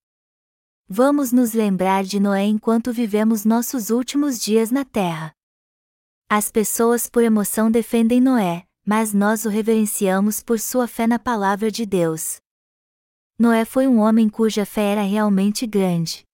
Vamos 0.90 1.32
nos 1.32 1.52
lembrar 1.52 2.02
de 2.02 2.18
Noé 2.18 2.44
enquanto 2.44 2.94
vivemos 2.94 3.44
nossos 3.44 3.90
últimos 3.90 4.38
dias 4.38 4.70
na 4.70 4.86
terra. 4.86 5.34
As 6.30 6.50
pessoas 6.50 7.10
por 7.10 7.22
emoção 7.22 7.70
defendem 7.70 8.22
Noé, 8.22 8.66
mas 8.86 9.12
nós 9.12 9.44
o 9.44 9.50
reverenciamos 9.50 10.42
por 10.42 10.58
sua 10.58 10.88
fé 10.88 11.06
na 11.06 11.18
palavra 11.18 11.70
de 11.70 11.84
Deus. 11.84 12.38
Noé 13.38 13.66
foi 13.66 13.86
um 13.86 13.98
homem 13.98 14.30
cuja 14.30 14.64
fé 14.64 14.92
era 14.92 15.02
realmente 15.02 15.66
grande. 15.66 16.24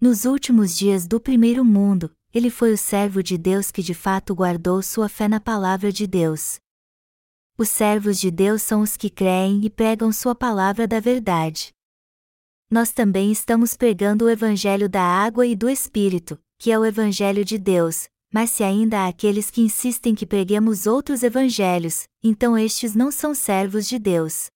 Nos 0.00 0.24
últimos 0.24 0.76
dias 0.78 1.04
do 1.04 1.20
primeiro 1.20 1.64
mundo, 1.64 2.14
ele 2.32 2.50
foi 2.50 2.72
o 2.72 2.78
servo 2.78 3.20
de 3.20 3.36
Deus 3.36 3.72
que 3.72 3.82
de 3.82 3.94
fato 3.94 4.32
guardou 4.32 4.80
sua 4.80 5.08
fé 5.08 5.26
na 5.26 5.40
palavra 5.40 5.90
de 5.90 6.06
Deus. 6.06 6.60
Os 7.58 7.68
servos 7.68 8.20
de 8.20 8.30
Deus 8.30 8.62
são 8.62 8.80
os 8.80 8.96
que 8.96 9.10
creem 9.10 9.64
e 9.64 9.68
pregam 9.68 10.12
sua 10.12 10.36
palavra 10.36 10.86
da 10.86 11.00
verdade. 11.00 11.74
Nós 12.68 12.90
também 12.90 13.30
estamos 13.30 13.76
pregando 13.76 14.24
o 14.24 14.30
Evangelho 14.30 14.88
da 14.88 15.02
água 15.02 15.46
e 15.46 15.54
do 15.54 15.70
Espírito, 15.70 16.36
que 16.58 16.72
é 16.72 16.78
o 16.78 16.84
Evangelho 16.84 17.44
de 17.44 17.58
Deus, 17.58 18.08
mas 18.32 18.50
se 18.50 18.64
ainda 18.64 19.02
há 19.02 19.06
aqueles 19.06 19.50
que 19.50 19.60
insistem 19.60 20.16
que 20.16 20.26
preguemos 20.26 20.84
outros 20.84 21.22
evangelhos, 21.22 22.08
então 22.22 22.58
estes 22.58 22.92
não 22.94 23.12
são 23.12 23.32
servos 23.34 23.86
de 23.86 24.00
Deus. 24.00 24.46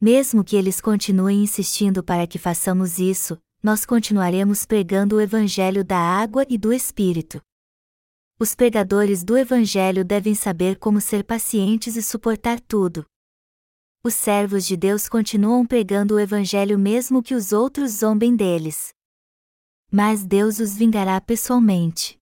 Mesmo 0.00 0.44
que 0.44 0.54
eles 0.54 0.80
continuem 0.80 1.42
insistindo 1.42 2.04
para 2.04 2.24
que 2.24 2.38
façamos 2.38 3.00
isso, 3.00 3.36
nós 3.60 3.84
continuaremos 3.84 4.64
pregando 4.64 5.16
o 5.16 5.20
Evangelho 5.20 5.84
da 5.84 5.98
água 5.98 6.46
e 6.48 6.56
do 6.56 6.72
Espírito. 6.72 7.40
Os 8.38 8.54
pregadores 8.54 9.24
do 9.24 9.36
Evangelho 9.36 10.04
devem 10.04 10.36
saber 10.36 10.78
como 10.78 11.00
ser 11.00 11.24
pacientes 11.24 11.96
e 11.96 12.02
suportar 12.02 12.60
tudo. 12.60 13.04
Os 14.08 14.14
servos 14.14 14.64
de 14.64 14.74
Deus 14.74 15.06
continuam 15.06 15.66
pregando 15.66 16.14
o 16.14 16.18
Evangelho 16.18 16.78
mesmo 16.78 17.22
que 17.22 17.34
os 17.34 17.52
outros 17.52 17.90
zombem 17.90 18.34
deles. 18.34 18.94
Mas 19.92 20.24
Deus 20.24 20.58
os 20.60 20.74
vingará 20.74 21.20
pessoalmente. 21.20 22.18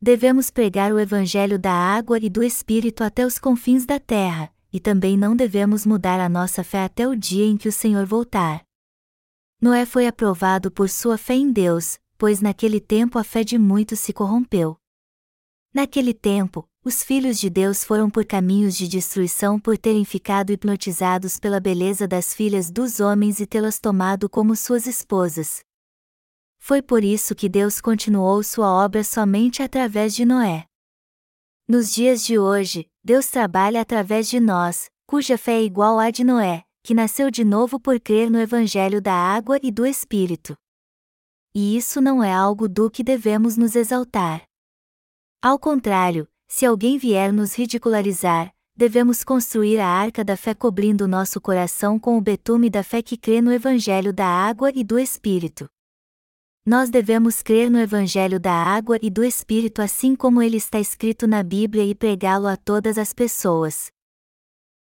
Devemos 0.00 0.48
pregar 0.48 0.90
o 0.90 0.98
Evangelho 0.98 1.58
da 1.58 1.74
água 1.74 2.18
e 2.18 2.30
do 2.30 2.42
Espírito 2.42 3.04
até 3.04 3.26
os 3.26 3.38
confins 3.38 3.84
da 3.84 4.00
terra, 4.00 4.50
e 4.72 4.80
também 4.80 5.14
não 5.14 5.36
devemos 5.36 5.84
mudar 5.84 6.20
a 6.20 6.26
nossa 6.26 6.64
fé 6.64 6.84
até 6.84 7.06
o 7.06 7.14
dia 7.14 7.44
em 7.44 7.58
que 7.58 7.68
o 7.68 7.72
Senhor 7.72 8.06
voltar. 8.06 8.64
Noé 9.60 9.84
foi 9.84 10.06
aprovado 10.06 10.70
por 10.70 10.88
sua 10.88 11.18
fé 11.18 11.34
em 11.34 11.52
Deus, 11.52 11.98
pois 12.16 12.40
naquele 12.40 12.80
tempo 12.80 13.18
a 13.18 13.24
fé 13.24 13.44
de 13.44 13.58
muitos 13.58 14.00
se 14.00 14.14
corrompeu. 14.14 14.74
Naquele 15.74 16.14
tempo, 16.14 16.66
os 16.84 17.02
filhos 17.02 17.38
de 17.38 17.50
Deus 17.50 17.84
foram 17.84 18.08
por 18.08 18.24
caminhos 18.24 18.76
de 18.76 18.88
destruição 18.88 19.58
por 19.58 19.76
terem 19.76 20.04
ficado 20.04 20.50
hipnotizados 20.50 21.38
pela 21.38 21.60
beleza 21.60 22.06
das 22.06 22.32
filhas 22.32 22.70
dos 22.70 23.00
homens 23.00 23.40
e 23.40 23.46
tê-las 23.46 23.78
tomado 23.78 24.28
como 24.28 24.54
suas 24.54 24.86
esposas. 24.86 25.60
Foi 26.58 26.80
por 26.80 27.04
isso 27.04 27.34
que 27.34 27.48
Deus 27.48 27.80
continuou 27.80 28.42
sua 28.42 28.70
obra 28.70 29.02
somente 29.02 29.62
através 29.62 30.14
de 30.14 30.24
Noé. 30.24 30.66
Nos 31.66 31.92
dias 31.92 32.24
de 32.24 32.38
hoje, 32.38 32.88
Deus 33.04 33.26
trabalha 33.26 33.80
através 33.80 34.28
de 34.28 34.40
nós, 34.40 34.90
cuja 35.06 35.36
fé 35.36 35.54
é 35.54 35.62
igual 35.62 35.98
à 35.98 36.10
de 36.10 36.24
Noé, 36.24 36.64
que 36.82 36.94
nasceu 36.94 37.30
de 37.30 37.44
novo 37.44 37.78
por 37.78 38.00
crer 38.00 38.30
no 38.30 38.40
Evangelho 38.40 39.02
da 39.02 39.12
água 39.12 39.58
e 39.62 39.70
do 39.70 39.84
Espírito. 39.86 40.56
E 41.54 41.76
isso 41.76 42.00
não 42.00 42.22
é 42.22 42.32
algo 42.32 42.68
do 42.68 42.90
que 42.90 43.02
devemos 43.02 43.56
nos 43.56 43.74
exaltar. 43.74 44.42
Ao 45.42 45.58
contrário, 45.58 46.28
se 46.48 46.66
alguém 46.66 46.98
vier 46.98 47.32
nos 47.32 47.54
ridicularizar, 47.54 48.52
devemos 48.74 49.22
construir 49.22 49.78
a 49.78 49.86
arca 49.86 50.24
da 50.24 50.36
fé 50.36 50.54
cobrindo 50.54 51.06
nosso 51.06 51.40
coração 51.40 51.98
com 51.98 52.16
o 52.16 52.20
betume 52.20 52.70
da 52.70 52.82
fé 52.82 53.02
que 53.02 53.16
crê 53.16 53.40
no 53.40 53.52
Evangelho 53.52 54.12
da 54.12 54.26
água 54.26 54.72
e 54.74 54.82
do 54.82 54.98
Espírito. 54.98 55.68
Nós 56.66 56.90
devemos 56.90 57.42
crer 57.42 57.70
no 57.70 57.78
Evangelho 57.78 58.40
da 58.40 58.52
água 58.52 58.98
e 59.00 59.10
do 59.10 59.22
Espírito 59.22 59.80
assim 59.80 60.16
como 60.16 60.42
ele 60.42 60.56
está 60.56 60.80
escrito 60.80 61.26
na 61.26 61.42
Bíblia 61.42 61.84
e 61.84 61.94
pregá-lo 61.94 62.46
a 62.46 62.56
todas 62.56 62.98
as 62.98 63.12
pessoas, 63.12 63.90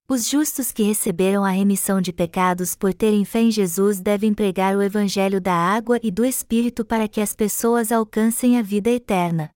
os 0.09 0.29
justos 0.29 0.71
que 0.71 0.83
receberam 0.83 1.43
a 1.43 1.49
remissão 1.49 1.99
de 1.99 2.13
pecados 2.13 2.77
por 2.77 2.93
terem 2.93 3.25
fé 3.25 3.41
em 3.41 3.51
Jesus 3.51 3.99
devem 3.99 4.33
pregar 4.33 4.73
o 4.73 4.81
Evangelho 4.81 5.41
da 5.41 5.53
água 5.53 5.99
e 6.01 6.09
do 6.09 6.23
Espírito 6.23 6.85
para 6.85 7.09
que 7.09 7.19
as 7.19 7.35
pessoas 7.35 7.91
alcancem 7.91 8.57
a 8.57 8.61
vida 8.61 8.89
eterna. 8.89 9.49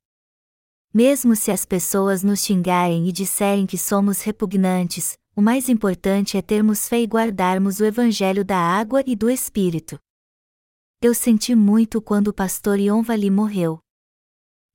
Mesmo 0.93 1.37
se 1.37 1.51
as 1.51 1.65
pessoas 1.65 2.21
nos 2.21 2.43
xingarem 2.43 3.07
e 3.07 3.13
disserem 3.13 3.65
que 3.65 3.77
somos 3.77 4.21
repugnantes, 4.21 5.17
o 5.33 5.41
mais 5.41 5.69
importante 5.69 6.35
é 6.35 6.41
termos 6.41 6.89
fé 6.89 6.99
e 6.99 7.05
guardarmos 7.05 7.79
o 7.79 7.85
Evangelho 7.85 8.43
da 8.43 8.57
água 8.57 9.01
e 9.07 9.15
do 9.15 9.29
Espírito. 9.29 9.97
Eu 11.01 11.13
senti 11.13 11.55
muito 11.55 12.01
quando 12.01 12.27
o 12.27 12.33
pastor 12.33 12.77
Yonvali 12.77 13.31
morreu. 13.31 13.79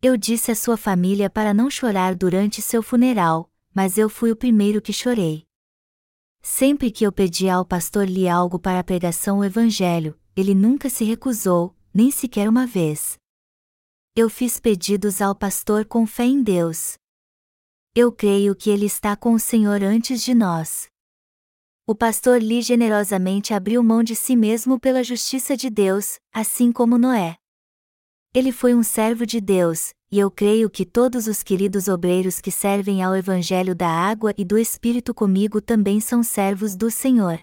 Eu 0.00 0.16
disse 0.16 0.50
à 0.50 0.55
sua 0.55 0.79
família 0.79 1.29
para 1.29 1.52
não 1.52 1.68
chorar 1.68 2.14
durante 2.14 2.62
seu 2.62 2.83
funeral, 2.83 3.50
mas 3.74 3.98
eu 3.98 4.09
fui 4.09 4.33
o 4.33 4.37
primeiro 4.37 4.81
que 4.81 4.94
chorei. 4.94 5.44
Sempre 6.40 6.90
que 6.90 7.05
eu 7.05 7.12
pedia 7.12 7.57
ao 7.57 7.64
pastor 7.64 8.09
Lee 8.09 8.26
algo 8.26 8.59
para 8.59 8.79
a 8.79 8.85
pregação 8.85 9.40
o 9.40 9.44
Evangelho, 9.44 10.18
ele 10.35 10.55
nunca 10.55 10.88
se 10.88 11.05
recusou, 11.05 11.76
nem 11.92 12.11
sequer 12.11 12.48
uma 12.48 12.66
vez. 12.66 13.18
Eu 14.18 14.31
fiz 14.31 14.59
pedidos 14.59 15.20
ao 15.20 15.35
pastor 15.35 15.85
com 15.85 16.07
fé 16.07 16.24
em 16.24 16.42
Deus. 16.42 16.94
Eu 17.94 18.11
creio 18.11 18.57
que 18.57 18.70
ele 18.70 18.87
está 18.87 19.14
com 19.14 19.35
o 19.35 19.38
Senhor 19.38 19.85
antes 19.85 20.22
de 20.22 20.33
nós. 20.33 20.88
O 21.87 21.94
pastor 21.94 22.40
Lee 22.40 22.62
generosamente 22.62 23.52
abriu 23.52 23.83
mão 23.83 24.02
de 24.02 24.16
si 24.16 24.35
mesmo 24.35 24.81
pela 24.81 25.05
justiça 25.05 25.55
de 25.55 25.68
Deus, 25.68 26.18
assim 26.33 26.72
como 26.72 26.96
Noé. 26.96 27.37
Ele 28.33 28.52
foi 28.52 28.74
um 28.74 28.83
servo 28.83 29.26
de 29.26 29.38
Deus, 29.38 29.92
e 30.11 30.18
eu 30.18 30.31
creio 30.31 30.70
que 30.70 30.87
todos 30.87 31.26
os 31.26 31.42
queridos 31.42 31.87
obreiros 31.87 32.40
que 32.40 32.50
servem 32.50 33.02
ao 33.02 33.14
Evangelho 33.14 33.74
da 33.74 33.90
água 33.90 34.33
e 34.38 34.46
do 34.46 34.57
Espírito 34.57 35.12
comigo 35.12 35.61
também 35.61 36.00
são 36.00 36.22
servos 36.22 36.74
do 36.74 36.90
Senhor. 36.90 37.38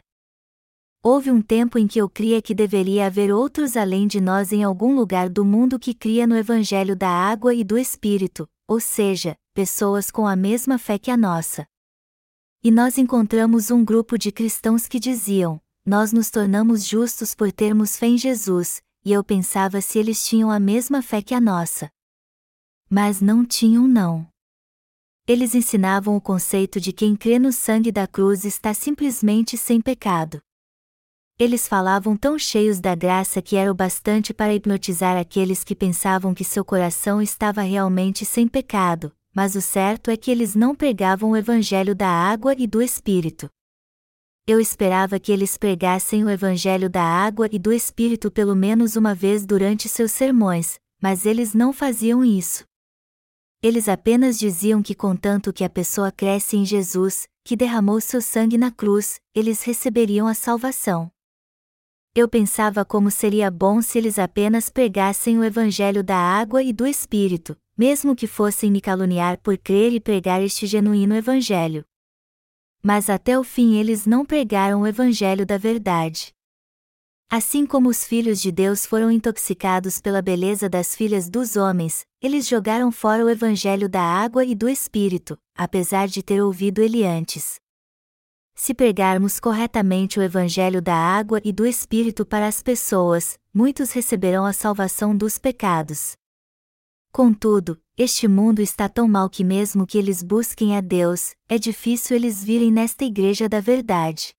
Houve 1.03 1.29
um 1.29 1.41
tempo 1.41 1.77
em 1.77 1.85
que 1.85 1.99
eu 1.99 2.09
cria 2.09 2.41
que 2.41 2.55
deveria 2.55 3.07
haver 3.07 3.29
outros 3.29 3.75
além 3.75 4.07
de 4.07 4.21
nós 4.21 4.53
em 4.53 4.63
algum 4.63 4.95
lugar 4.95 5.29
do 5.29 5.43
mundo 5.43 5.77
que 5.77 5.93
cria 5.93 6.25
no 6.25 6.37
Evangelho 6.37 6.95
da 6.95 7.09
água 7.09 7.53
e 7.53 7.63
do 7.63 7.77
Espírito, 7.77 8.49
ou 8.65 8.79
seja, 8.79 9.37
pessoas 9.53 10.09
com 10.09 10.25
a 10.25 10.35
mesma 10.35 10.77
fé 10.77 10.97
que 10.97 11.11
a 11.11 11.17
nossa. 11.17 11.67
E 12.63 12.71
nós 12.71 12.97
encontramos 12.97 13.69
um 13.69 13.83
grupo 13.83 14.17
de 14.17 14.31
cristãos 14.31 14.87
que 14.87 14.97
diziam: 14.97 15.59
Nós 15.85 16.13
nos 16.13 16.29
tornamos 16.29 16.85
justos 16.87 17.35
por 17.35 17.51
termos 17.51 17.97
fé 17.97 18.07
em 18.07 18.17
Jesus, 18.17 18.81
e 19.03 19.11
eu 19.11 19.23
pensava 19.23 19.81
se 19.81 19.99
eles 19.99 20.25
tinham 20.25 20.49
a 20.49 20.59
mesma 20.59 21.01
fé 21.01 21.21
que 21.21 21.35
a 21.35 21.41
nossa 21.41 21.91
mas 22.93 23.19
não 23.19 23.43
tinham 23.43 23.87
não. 23.87 24.27
Eles 25.27 25.55
ensinavam 25.55 26.15
o 26.15 26.21
conceito 26.21 26.79
de 26.79 26.93
quem 26.93 27.15
crê 27.15 27.39
no 27.39 27.51
sangue 27.51 27.91
da 27.91 28.05
cruz 28.05 28.45
está 28.45 28.71
simplesmente 28.71 29.57
sem 29.57 29.81
pecado. 29.81 30.39
Eles 31.39 31.67
falavam 31.67 32.15
tão 32.15 32.37
cheios 32.37 32.79
da 32.79 32.93
graça 32.93 33.41
que 33.41 33.55
era 33.55 33.71
o 33.71 33.73
bastante 33.73 34.33
para 34.33 34.53
hipnotizar 34.53 35.17
aqueles 35.17 35.63
que 35.63 35.75
pensavam 35.75 36.31
que 36.31 36.43
seu 36.43 36.63
coração 36.63 37.19
estava 37.19 37.61
realmente 37.61 38.23
sem 38.23 38.47
pecado, 38.47 39.11
mas 39.33 39.55
o 39.55 39.61
certo 39.61 40.11
é 40.11 40.17
que 40.17 40.29
eles 40.29 40.53
não 40.53 40.75
pregavam 40.75 41.31
o 41.31 41.37
evangelho 41.37 41.95
da 41.95 42.07
água 42.07 42.53
e 42.55 42.67
do 42.67 42.83
Espírito. 42.83 43.49
Eu 44.45 44.59
esperava 44.59 45.19
que 45.19 45.31
eles 45.31 45.57
pregassem 45.57 46.23
o 46.23 46.29
evangelho 46.29 46.87
da 46.87 47.03
água 47.03 47.49
e 47.51 47.57
do 47.57 47.73
Espírito 47.73 48.29
pelo 48.29 48.55
menos 48.55 48.95
uma 48.95 49.15
vez 49.15 49.43
durante 49.43 49.89
seus 49.89 50.11
sermões, 50.11 50.77
mas 51.01 51.25
eles 51.25 51.55
não 51.55 51.73
faziam 51.73 52.23
isso. 52.23 52.63
Eles 53.61 53.89
apenas 53.89 54.37
diziam 54.37 54.83
que 54.83 54.93
contanto 54.93 55.51
que 55.51 55.63
a 55.63 55.69
pessoa 55.69 56.11
cresce 56.11 56.57
em 56.57 56.65
Jesus, 56.65 57.27
que 57.43 57.55
derramou 57.55 57.99
seu 57.99 58.21
sangue 58.21 58.57
na 58.57 58.69
cruz, 58.69 59.19
eles 59.33 59.63
receberiam 59.63 60.27
a 60.27 60.33
salvação. 60.33 61.09
Eu 62.15 62.29
pensava 62.29 62.85
como 62.85 63.09
seria 63.09 63.49
bom 63.49 63.81
se 63.81 63.97
eles 63.97 64.19
apenas 64.19 64.69
pregassem 64.69 65.39
o 65.39 65.43
evangelho 65.43 66.03
da 66.03 66.15
água 66.15 66.61
e 66.61 66.71
do 66.71 66.85
Espírito, 66.85 67.57
mesmo 67.75 68.15
que 68.15 68.27
fossem 68.27 68.71
me 68.71 68.79
caluniar 68.79 69.39
por 69.41 69.57
crer 69.57 69.91
e 69.91 69.99
pregar 69.99 70.39
este 70.39 70.67
genuíno 70.67 71.15
evangelho. 71.15 71.83
Mas 72.83 73.09
até 73.09 73.39
o 73.39 73.43
fim 73.43 73.77
eles 73.77 74.05
não 74.05 74.23
pregaram 74.23 74.81
o 74.81 74.87
evangelho 74.87 75.43
da 75.43 75.57
verdade. 75.57 76.31
Assim 77.31 77.65
como 77.65 77.89
os 77.89 78.03
filhos 78.03 78.39
de 78.39 78.51
Deus 78.51 78.85
foram 78.85 79.09
intoxicados 79.09 79.99
pela 79.99 80.21
beleza 80.21 80.69
das 80.69 80.95
filhas 80.95 81.27
dos 81.27 81.55
homens, 81.55 82.05
eles 82.21 82.47
jogaram 82.47 82.91
fora 82.91 83.25
o 83.25 83.29
evangelho 83.29 83.89
da 83.89 84.03
água 84.03 84.45
e 84.45 84.53
do 84.53 84.69
Espírito, 84.69 85.35
apesar 85.57 86.07
de 86.07 86.21
ter 86.21 86.43
ouvido 86.43 86.79
ele 86.79 87.03
antes. 87.03 87.62
Se 88.55 88.73
pregarmos 88.73 89.39
corretamente 89.39 90.19
o 90.19 90.21
evangelho 90.21 90.81
da 90.81 90.95
água 90.95 91.41
e 91.43 91.51
do 91.51 91.65
Espírito 91.65 92.25
para 92.25 92.47
as 92.47 92.61
pessoas, 92.61 93.37
muitos 93.53 93.91
receberão 93.91 94.45
a 94.45 94.53
salvação 94.53 95.15
dos 95.15 95.37
pecados. 95.37 96.13
Contudo, 97.11 97.79
este 97.97 98.27
mundo 98.27 98.61
está 98.61 98.87
tão 98.87 99.07
mal 99.07 99.29
que, 99.29 99.43
mesmo 99.43 99.85
que 99.85 99.97
eles 99.97 100.23
busquem 100.23 100.75
a 100.75 100.81
Deus, 100.81 101.35
é 101.47 101.57
difícil 101.57 102.15
eles 102.15 102.43
virem 102.43 102.71
nesta 102.71 103.03
igreja 103.05 103.49
da 103.49 103.59
verdade. 103.59 104.33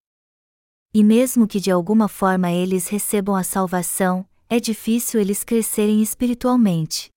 E 0.92 1.03
mesmo 1.05 1.46
que 1.46 1.61
de 1.61 1.70
alguma 1.70 2.09
forma 2.09 2.50
eles 2.50 2.88
recebam 2.88 3.35
a 3.35 3.42
salvação, 3.42 4.27
é 4.48 4.59
difícil 4.59 5.20
eles 5.20 5.42
crescerem 5.44 6.03
espiritualmente. 6.03 7.11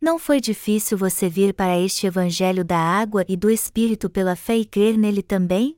Não 0.00 0.18
foi 0.18 0.40
difícil 0.40 0.96
você 0.96 1.28
vir 1.28 1.52
para 1.54 1.78
este 1.78 2.06
Evangelho 2.06 2.64
da 2.64 2.78
água 2.78 3.24
e 3.28 3.36
do 3.36 3.50
Espírito 3.50 4.08
pela 4.08 4.36
fé 4.36 4.56
e 4.56 4.64
crer 4.64 4.96
nele 4.96 5.22
também? 5.22 5.77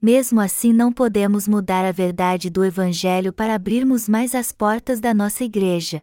Mesmo 0.00 0.40
assim, 0.40 0.72
não 0.72 0.92
podemos 0.92 1.48
mudar 1.48 1.84
a 1.84 1.90
verdade 1.90 2.48
do 2.48 2.64
Evangelho 2.64 3.32
para 3.32 3.56
abrirmos 3.56 4.08
mais 4.08 4.32
as 4.32 4.52
portas 4.52 5.00
da 5.00 5.12
nossa 5.12 5.42
igreja. 5.42 6.00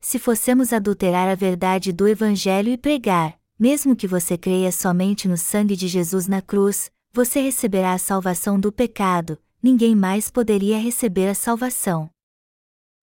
Se 0.00 0.18
fossemos 0.18 0.72
adulterar 0.72 1.28
a 1.28 1.36
verdade 1.36 1.92
do 1.92 2.08
Evangelho 2.08 2.70
e 2.72 2.76
pregar, 2.76 3.38
mesmo 3.56 3.94
que 3.94 4.08
você 4.08 4.36
creia 4.36 4.72
somente 4.72 5.28
no 5.28 5.36
sangue 5.36 5.76
de 5.76 5.86
Jesus 5.86 6.26
na 6.26 6.42
cruz, 6.42 6.90
você 7.12 7.40
receberá 7.40 7.92
a 7.92 7.98
salvação 7.98 8.58
do 8.58 8.72
pecado, 8.72 9.38
ninguém 9.62 9.94
mais 9.94 10.28
poderia 10.28 10.78
receber 10.78 11.28
a 11.28 11.34
salvação. 11.34 12.10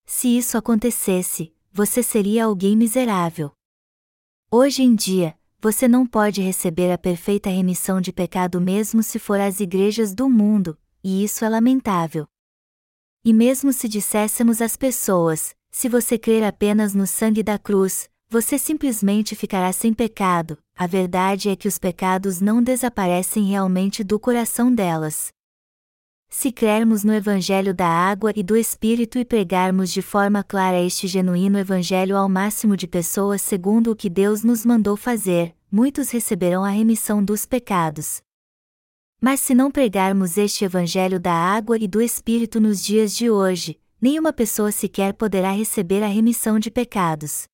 Se 0.06 0.38
isso 0.38 0.58
acontecesse, 0.58 1.54
você 1.72 2.04
seria 2.04 2.46
alguém 2.46 2.76
miserável. 2.76 3.52
Hoje 4.52 4.84
em 4.84 4.94
dia, 4.94 5.38
você 5.66 5.88
não 5.88 6.06
pode 6.06 6.44
receber 6.44 6.92
a 6.92 6.98
perfeita 6.98 7.50
remissão 7.50 8.00
de 8.00 8.14
pecado 8.14 8.62
mesmo 8.62 9.02
se 9.02 9.18
for 9.18 9.40
às 9.40 9.60
igrejas 9.60 10.14
do 10.14 10.30
mundo, 10.30 10.78
e 11.04 11.24
isso 11.24 11.44
é 11.44 11.50
lamentável. 11.50 12.28
E 13.24 13.34
mesmo 13.34 13.74
se 13.74 13.90
disséssemos 13.90 14.62
às 14.62 14.78
pessoas, 14.78 15.56
se 15.72 15.90
você 15.90 16.20
crer 16.20 16.44
apenas 16.44 16.94
no 16.94 17.08
sangue 17.08 17.42
da 17.42 17.58
cruz, 17.58 18.08
você 18.30 18.60
simplesmente 18.60 19.36
ficará 19.36 19.74
sem 19.74 19.92
pecado, 19.92 20.56
a 20.76 20.86
verdade 20.86 21.50
é 21.50 21.56
que 21.56 21.68
os 21.68 21.80
pecados 21.80 22.40
não 22.40 22.62
desaparecem 22.62 23.46
realmente 23.46 24.04
do 24.04 24.20
coração 24.20 24.72
delas. 24.72 25.34
Se 26.30 26.52
crermos 26.52 27.04
no 27.04 27.12
Evangelho 27.12 27.74
da 27.74 27.88
água 27.88 28.32
e 28.36 28.44
do 28.44 28.56
Espírito 28.56 29.18
e 29.18 29.26
pregarmos 29.26 29.92
de 29.92 30.04
forma 30.04 30.44
clara 30.44 30.80
este 30.80 31.08
genuíno 31.08 31.58
Evangelho 31.58 32.16
ao 32.16 32.30
máximo 32.30 32.78
de 32.78 32.86
pessoas 32.86 33.42
segundo 33.42 33.90
o 33.90 33.96
que 33.96 34.12
Deus 34.12 34.44
nos 34.44 34.64
mandou 34.64 34.96
fazer, 34.96 35.55
muitos 35.72 36.10
receberão 36.12 36.64
a 36.64 36.70
remissão 36.70 37.24
dos 37.24 37.46
pecados. 37.46 38.22
Mas 39.22 39.40
se 39.40 39.56
não 39.56 39.72
pregarmos 39.72 40.38
este 40.38 40.66
Evangelho 40.66 41.20
da 41.20 41.34
água 41.34 41.78
e 41.78 41.88
do 41.88 42.02
Espírito 42.02 42.60
nos 42.60 42.84
dias 42.84 43.16
de 43.16 43.30
hoje, 43.30 43.80
nenhuma 44.00 44.32
pessoa 44.32 44.72
sequer 44.72 45.14
poderá 45.14 45.52
receber 45.52 46.04
a 46.04 46.08
remissão 46.08 46.60
de 46.60 46.70
pecados. 46.70 47.48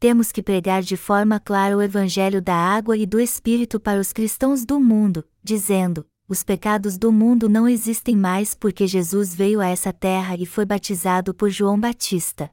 Temos 0.00 0.32
que 0.32 0.42
pregar 0.42 0.82
de 0.82 0.96
forma 0.96 1.38
clara 1.38 1.76
o 1.76 1.82
Evangelho 1.82 2.42
da 2.42 2.54
água 2.54 2.96
e 2.96 3.06
do 3.06 3.20
Espírito 3.20 3.78
para 3.78 4.00
os 4.00 4.12
cristãos 4.12 4.64
do 4.64 4.80
mundo, 4.80 5.24
dizendo: 5.42 6.06
os 6.26 6.42
pecados 6.42 6.96
do 6.96 7.12
mundo 7.12 7.48
não 7.48 7.68
existem 7.68 8.16
mais 8.16 8.54
porque 8.54 8.86
Jesus 8.86 9.34
veio 9.34 9.60
a 9.60 9.68
essa 9.68 9.92
terra 9.92 10.36
e 10.36 10.46
foi 10.46 10.64
batizado 10.64 11.34
por 11.34 11.50
João 11.50 11.78
Batista. 11.78 12.50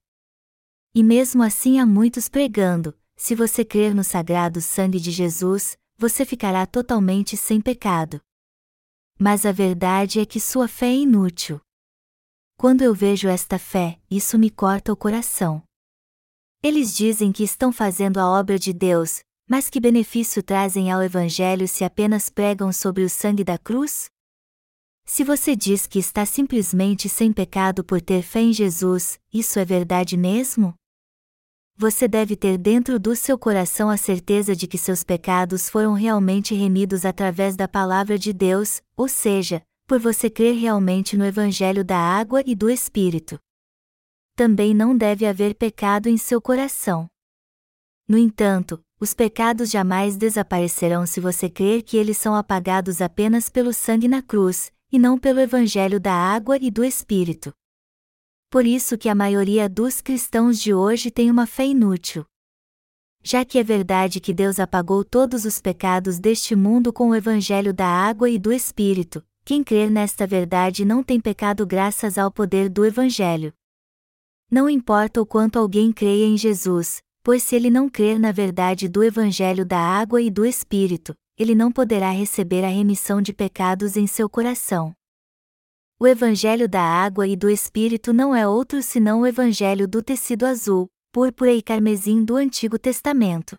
E 0.94 1.02
mesmo 1.02 1.42
assim 1.42 1.80
há 1.80 1.86
muitos 1.86 2.28
pregando: 2.28 2.94
se 3.24 3.36
você 3.36 3.64
crer 3.64 3.94
no 3.94 4.04
sagrado 4.04 4.60
sangue 4.60 5.00
de 5.00 5.12
Jesus, 5.12 5.78
você 5.96 6.26
ficará 6.26 6.66
totalmente 6.66 7.38
sem 7.38 7.62
pecado. 7.62 8.20
Mas 9.20 9.46
a 9.46 9.52
verdade 9.52 10.20
é 10.20 10.26
que 10.26 10.40
sua 10.40 10.68
fé 10.68 10.88
é 10.88 10.96
inútil. 10.96 11.62
Quando 12.58 12.82
eu 12.82 12.96
vejo 12.96 13.28
esta 13.28 13.60
fé, 13.60 14.00
isso 14.10 14.40
me 14.40 14.50
corta 14.50 14.92
o 14.92 14.98
coração. 14.98 15.62
Eles 16.64 16.96
dizem 16.96 17.32
que 17.32 17.44
estão 17.44 17.72
fazendo 17.72 18.18
a 18.18 18.28
obra 18.28 18.58
de 18.58 18.74
Deus, 18.74 19.20
mas 19.48 19.70
que 19.70 19.80
benefício 19.80 20.42
trazem 20.42 20.92
ao 20.92 21.04
Evangelho 21.04 21.68
se 21.68 21.84
apenas 21.84 22.28
pregam 22.28 22.74
sobre 22.74 23.04
o 23.04 23.10
sangue 23.10 23.44
da 23.44 23.60
cruz? 23.60 24.10
Se 25.06 25.24
você 25.24 25.56
diz 25.56 25.86
que 25.86 26.00
está 26.00 26.26
simplesmente 26.26 27.08
sem 27.08 27.32
pecado 27.32 27.84
por 27.84 28.02
ter 28.02 28.24
fé 28.24 28.42
em 28.42 28.52
Jesus, 28.52 29.20
isso 29.32 29.60
é 29.60 29.64
verdade 29.64 30.18
mesmo? 30.18 30.74
Você 31.82 32.08
deve 32.08 32.36
ter 32.36 32.60
dentro 32.60 33.00
do 33.00 33.16
seu 33.16 33.40
coração 33.40 33.90
a 33.90 33.98
certeza 33.98 34.56
de 34.56 34.68
que 34.68 34.78
seus 34.78 35.04
pecados 35.04 35.68
foram 35.68 35.94
realmente 35.94 36.54
remidos 36.54 37.06
através 37.06 37.56
da 37.56 37.68
palavra 37.68 38.20
de 38.20 38.32
Deus, 38.32 38.84
ou 38.96 39.08
seja, 39.08 39.64
por 39.88 40.00
você 40.00 40.30
crer 40.30 40.56
realmente 40.56 41.18
no 41.18 41.26
Evangelho 41.26 41.84
da 41.84 41.98
água 41.98 42.44
e 42.46 42.54
do 42.54 42.70
Espírito. 42.70 43.40
Também 44.36 44.76
não 44.76 44.96
deve 44.96 45.26
haver 45.26 45.56
pecado 45.56 46.08
em 46.08 46.18
seu 46.18 46.40
coração. 46.40 47.08
No 48.08 48.16
entanto, 48.16 48.80
os 49.00 49.16
pecados 49.16 49.72
jamais 49.72 50.16
desaparecerão 50.16 51.08
se 51.08 51.20
você 51.20 51.50
crer 51.50 51.82
que 51.82 51.98
eles 51.98 52.20
são 52.20 52.36
apagados 52.36 53.02
apenas 53.02 53.50
pelo 53.50 53.74
sangue 53.74 54.08
na 54.08 54.22
cruz, 54.22 54.72
e 54.92 55.00
não 55.00 55.18
pelo 55.18 55.40
evangelho 55.40 56.00
da 56.00 56.14
água 56.14 56.60
e 56.62 56.70
do 56.70 56.84
Espírito. 56.84 57.52
Por 58.52 58.66
isso 58.66 58.98
que 58.98 59.08
a 59.08 59.16
maioria 59.16 59.70
dos 59.70 60.02
cristãos 60.02 60.60
de 60.60 60.74
hoje 60.74 61.10
tem 61.10 61.32
uma 61.32 61.48
fé 61.48 61.66
inútil. 61.66 62.26
Já 63.24 63.46
que 63.46 63.58
é 63.58 63.64
verdade 63.64 64.20
que 64.20 64.34
Deus 64.34 64.60
apagou 64.60 65.06
todos 65.06 65.46
os 65.46 65.62
pecados 65.62 66.20
deste 66.20 66.54
mundo 66.54 66.92
com 66.92 67.12
o 67.12 67.16
evangelho 67.16 67.74
da 67.74 67.88
água 67.88 68.30
e 68.30 68.38
do 68.38 68.52
Espírito, 68.52 69.24
quem 69.46 69.64
crer 69.64 69.90
nesta 69.90 70.28
verdade 70.28 70.84
não 70.84 71.02
tem 71.02 71.18
pecado 71.18 71.66
graças 71.66 72.18
ao 72.18 72.30
poder 72.30 72.68
do 72.68 72.84
evangelho. 72.86 73.54
Não 74.52 74.70
importa 74.70 75.22
o 75.22 75.26
quanto 75.26 75.58
alguém 75.58 75.94
creia 75.94 76.26
em 76.26 76.38
Jesus, 76.38 77.02
pois 77.24 77.44
se 77.44 77.56
ele 77.56 77.70
não 77.70 77.88
crer 77.88 78.20
na 78.20 78.34
verdade 78.34 78.90
do 78.90 79.02
Evangelho 79.02 79.66
da 79.66 79.80
água 79.80 80.22
e 80.22 80.30
do 80.30 80.46
Espírito, 80.46 81.16
ele 81.38 81.56
não 81.56 81.72
poderá 81.72 82.10
receber 82.10 82.66
a 82.66 82.70
remissão 82.70 83.22
de 83.22 83.32
pecados 83.32 83.96
em 83.96 84.08
seu 84.08 84.30
coração. 84.30 84.94
O 86.02 86.08
Evangelho 86.08 86.68
da 86.68 86.82
água 86.82 87.28
e 87.28 87.36
do 87.36 87.48
Espírito 87.48 88.12
não 88.12 88.36
é 88.36 88.48
outro 88.48 88.82
senão 88.82 89.22
o 89.22 89.28
Evangelho 89.28 89.88
do 89.88 90.02
tecido 90.02 90.48
azul, 90.48 90.90
púrpura 91.12 91.54
e 91.54 91.62
carmesim 91.62 92.26
do 92.26 92.36
Antigo 92.38 92.80
Testamento. 92.80 93.56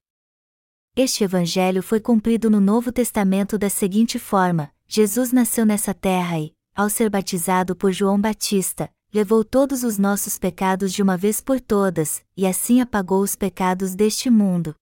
Este 0.96 1.22
Evangelho 1.22 1.84
foi 1.84 2.00
cumprido 2.00 2.50
no 2.50 2.60
Novo 2.60 2.90
Testamento 2.90 3.56
da 3.56 3.70
seguinte 3.70 4.18
forma: 4.18 4.72
Jesus 4.88 5.30
nasceu 5.30 5.64
nessa 5.64 5.94
terra 5.94 6.40
e, 6.40 6.52
ao 6.74 6.90
ser 6.90 7.08
batizado 7.08 7.76
por 7.76 7.92
João 7.92 8.20
Batista, 8.20 8.90
levou 9.14 9.44
todos 9.44 9.84
os 9.84 9.96
nossos 9.96 10.36
pecados 10.36 10.92
de 10.92 11.00
uma 11.00 11.16
vez 11.16 11.40
por 11.40 11.60
todas, 11.60 12.24
e 12.36 12.44
assim 12.44 12.80
apagou 12.80 13.22
os 13.22 13.36
pecados 13.36 13.94
deste 13.94 14.28
mundo. 14.28 14.74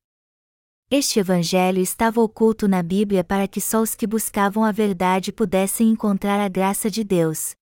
Este 0.93 1.21
evangelho 1.21 1.81
estava 1.81 2.21
oculto 2.21 2.67
na 2.67 2.83
Bíblia 2.83 3.23
para 3.23 3.47
que 3.47 3.61
só 3.61 3.81
os 3.81 3.95
que 3.95 4.09
buscavam 4.09 4.65
a 4.65 4.73
verdade 4.73 5.31
pudessem 5.31 5.89
encontrar 5.89 6.41
a 6.41 6.49
graça 6.49 6.91
de 6.91 7.05
Deus. 7.05 7.55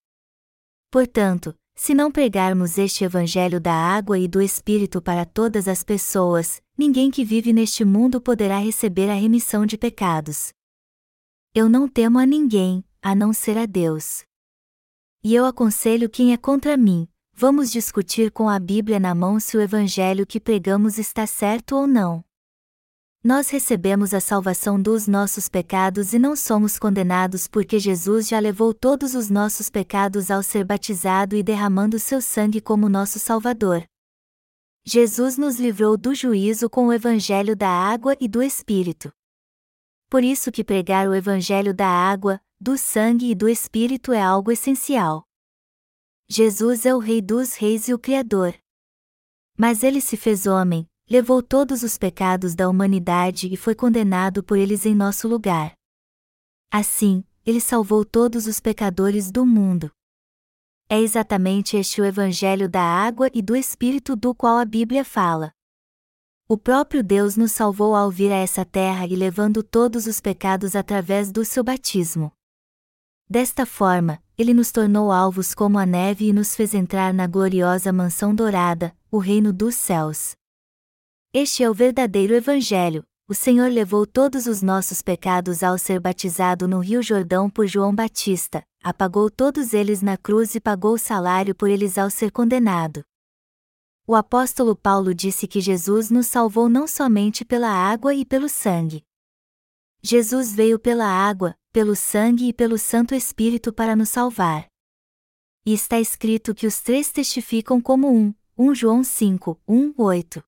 Portanto, 0.91 1.55
se 1.75 1.93
não 1.93 2.11
pregarmos 2.11 2.79
este 2.79 3.05
evangelho 3.05 3.61
da 3.61 3.75
água 3.75 4.19
e 4.19 4.27
do 4.27 4.41
Espírito 4.41 5.03
para 5.03 5.27
todas 5.27 5.69
as 5.69 5.85
pessoas, 5.85 6.63
ninguém 6.75 7.11
que 7.11 7.23
vive 7.23 7.53
neste 7.53 7.85
mundo 7.85 8.19
poderá 8.19 8.57
receber 8.57 9.11
a 9.11 9.15
remissão 9.15 9.67
de 9.67 9.77
pecados. 9.77 10.49
Eu 11.55 11.69
não 11.69 11.87
temo 11.87 12.19
a 12.19 12.25
ninguém, 12.25 12.83
a 13.03 13.15
não 13.15 13.35
ser 13.35 13.59
a 13.59 13.67
Deus. 13.67 14.25
E 15.23 15.35
eu 15.35 15.45
aconselho 15.45 16.09
quem 16.09 16.33
é 16.33 16.39
contra 16.39 16.79
mim, 16.79 17.07
vamos 17.35 17.71
discutir 17.71 18.31
com 18.31 18.49
a 18.49 18.59
Bíblia 18.59 18.99
na 18.99 19.15
mão 19.15 19.39
se 19.39 19.55
o 19.55 19.61
evangelho 19.61 20.27
que 20.27 20.41
pregamos 20.41 20.97
está 20.97 21.27
certo 21.27 21.77
ou 21.77 21.87
não. 21.87 22.25
Nós 23.29 23.51
recebemos 23.51 24.15
a 24.15 24.21
salvação 24.21 24.81
dos 24.81 25.07
nossos 25.07 25.51
pecados 25.51 26.15
e 26.15 26.19
não 26.19 26.35
somos 26.35 26.79
condenados 26.79 27.47
porque 27.47 27.79
Jesus 27.79 28.27
já 28.27 28.39
levou 28.39 28.73
todos 28.73 29.15
os 29.15 29.29
nossos 29.29 29.69
pecados 29.69 30.31
ao 30.31 30.43
ser 30.43 30.65
batizado 30.65 31.37
e 31.37 31.43
derramando 31.43 31.99
seu 31.99 32.23
sangue 32.23 32.59
como 32.59 32.89
nosso 32.89 33.19
Salvador. 33.19 33.85
Jesus 34.83 35.37
nos 35.37 35.61
livrou 35.61 35.95
do 35.99 36.15
juízo 36.15 36.71
com 36.71 36.87
o 36.87 36.93
evangelho 36.95 37.55
da 37.55 37.69
água 37.69 38.17
e 38.19 38.27
do 38.27 38.43
Espírito. 38.43 39.13
Por 40.09 40.25
isso 40.25 40.51
que 40.51 40.65
pregar 40.65 41.07
o 41.07 41.15
evangelho 41.15 41.75
da 41.75 41.87
água, 41.87 42.41
do 42.59 42.79
sangue 42.79 43.31
e 43.31 43.35
do 43.35 43.47
Espírito 43.47 44.11
é 44.11 44.23
algo 44.23 44.51
essencial. 44.51 45.23
Jesus 46.31 46.87
é 46.87 46.95
o 46.95 46.99
Rei 46.99 47.21
dos 47.21 47.57
Reis 47.57 47.89
e 47.89 47.93
o 47.93 47.99
Criador. 47.99 48.55
Mas 49.55 49.83
ele 49.83 50.01
se 50.01 50.17
fez 50.17 50.47
homem, 50.47 50.89
levou 51.09 51.43
todos 51.43 51.83
os 51.83 51.97
pecados 51.97 52.55
da 52.55 52.69
humanidade 52.69 53.53
e 53.53 53.57
foi 53.57 53.75
condenado 53.75 54.43
por 54.43 54.59
eles 54.59 54.85
em 54.85 54.95
nosso 54.95 55.27
lugar. 55.27 55.73
Assim, 56.71 57.25
ele 57.47 57.61
salvou 57.61 58.05
todos 58.05 58.47
os 58.47 58.61
pecadores 58.61 59.31
do 59.31 59.47
mundo. 59.47 59.91
É 60.89 61.01
exatamente 61.01 61.77
este 61.77 62.01
o 62.01 62.05
Evangelho 62.05 62.69
da 62.69 62.83
água 62.83 63.31
e 63.33 63.41
do 63.41 63.57
Espírito 63.57 64.15
do 64.15 64.35
qual 64.35 64.59
a 64.59 64.65
Bíblia 64.65 65.05
fala. 65.05 65.53
O 66.47 66.57
próprio 66.57 67.03
Deus 67.03 67.37
nos 67.37 67.53
salvou 67.53 67.95
ao 67.95 68.11
vir 68.11 68.33
a 68.33 68.37
essa 68.37 68.65
terra 68.65 69.07
e 69.07 69.15
levando 69.15 69.63
todos 69.63 70.07
os 70.07 70.19
pecados 70.19 70.75
através 70.75 71.31
do 71.31 71.45
seu 71.45 71.63
batismo. 71.63 72.33
Desta 73.29 73.67
forma, 73.67 74.23
ele 74.39 74.55
nos 74.55 74.73
tornou 74.73 75.13
alvos 75.13 75.55
como 75.55 75.79
a 75.79 75.85
neve 75.85 76.29
e 76.29 76.33
nos 76.33 76.55
fez 76.55 76.73
entrar 76.73 77.13
na 77.13 77.27
gloriosa 77.27 77.93
mansão 77.93 78.35
dourada, 78.35 78.97
o 79.11 79.19
reino 79.19 79.53
dos 79.53 79.75
céus. 79.75 80.38
Este 81.33 81.63
é 81.63 81.69
o 81.69 81.75
verdadeiro 81.75 82.33
Evangelho. 82.33 83.05
O 83.29 83.35
Senhor 83.35 83.71
levou 83.71 84.07
todos 84.07 84.47
os 84.47 84.63
nossos 84.63 85.03
pecados 85.03 85.63
ao 85.63 85.77
ser 85.77 86.01
batizado 86.01 86.67
no 86.67 86.79
Rio 86.79 87.03
Jordão 87.03 87.51
por 87.51 87.67
João 87.67 87.95
Batista, 87.95 88.65
apagou 88.83 89.31
todos 89.31 89.75
eles 89.75 90.01
na 90.01 90.17
cruz 90.17 90.55
e 90.55 90.61
pagou 90.61 90.95
o 90.95 90.99
salário 90.99 91.55
por 91.55 91.69
eles 91.69 91.99
ao 91.99 92.09
ser 92.09 92.33
condenado. 92.33 93.05
o 94.07 94.15
apóstolo 94.15 94.75
Paulo 94.75 95.15
disse 95.15 95.47
que 95.47 95.61
Jesus 95.61 96.11
nos 96.11 96.29
salvou 96.29 96.67
não 96.67 96.87
somente 96.87 97.45
pela 97.45 97.69
água 97.69 98.15
e 98.15 98.25
pelo 98.25 98.49
sangue. 98.49 99.05
Jesus 100.03 100.55
veio 100.55 100.79
pela 100.79 101.05
água, 101.05 101.55
pelo 101.71 101.95
sangue 101.95 102.49
e 102.49 102.55
pelo 102.55 102.79
Santo 102.79 103.15
Espírito 103.15 103.71
para 103.71 103.95
nos 103.95 104.09
salvar. 104.09 104.67
E 105.67 105.75
está 105.75 106.01
escrito 106.01 106.55
que 106.55 106.67
os 106.67 106.81
três 106.81 107.13
testificam 107.13 107.83
como 107.83 108.11
um, 108.11 108.33
1 108.57 108.75
João 108.75 109.05
5, 109.05 109.61
1, 109.69 109.93
8. 109.99 110.48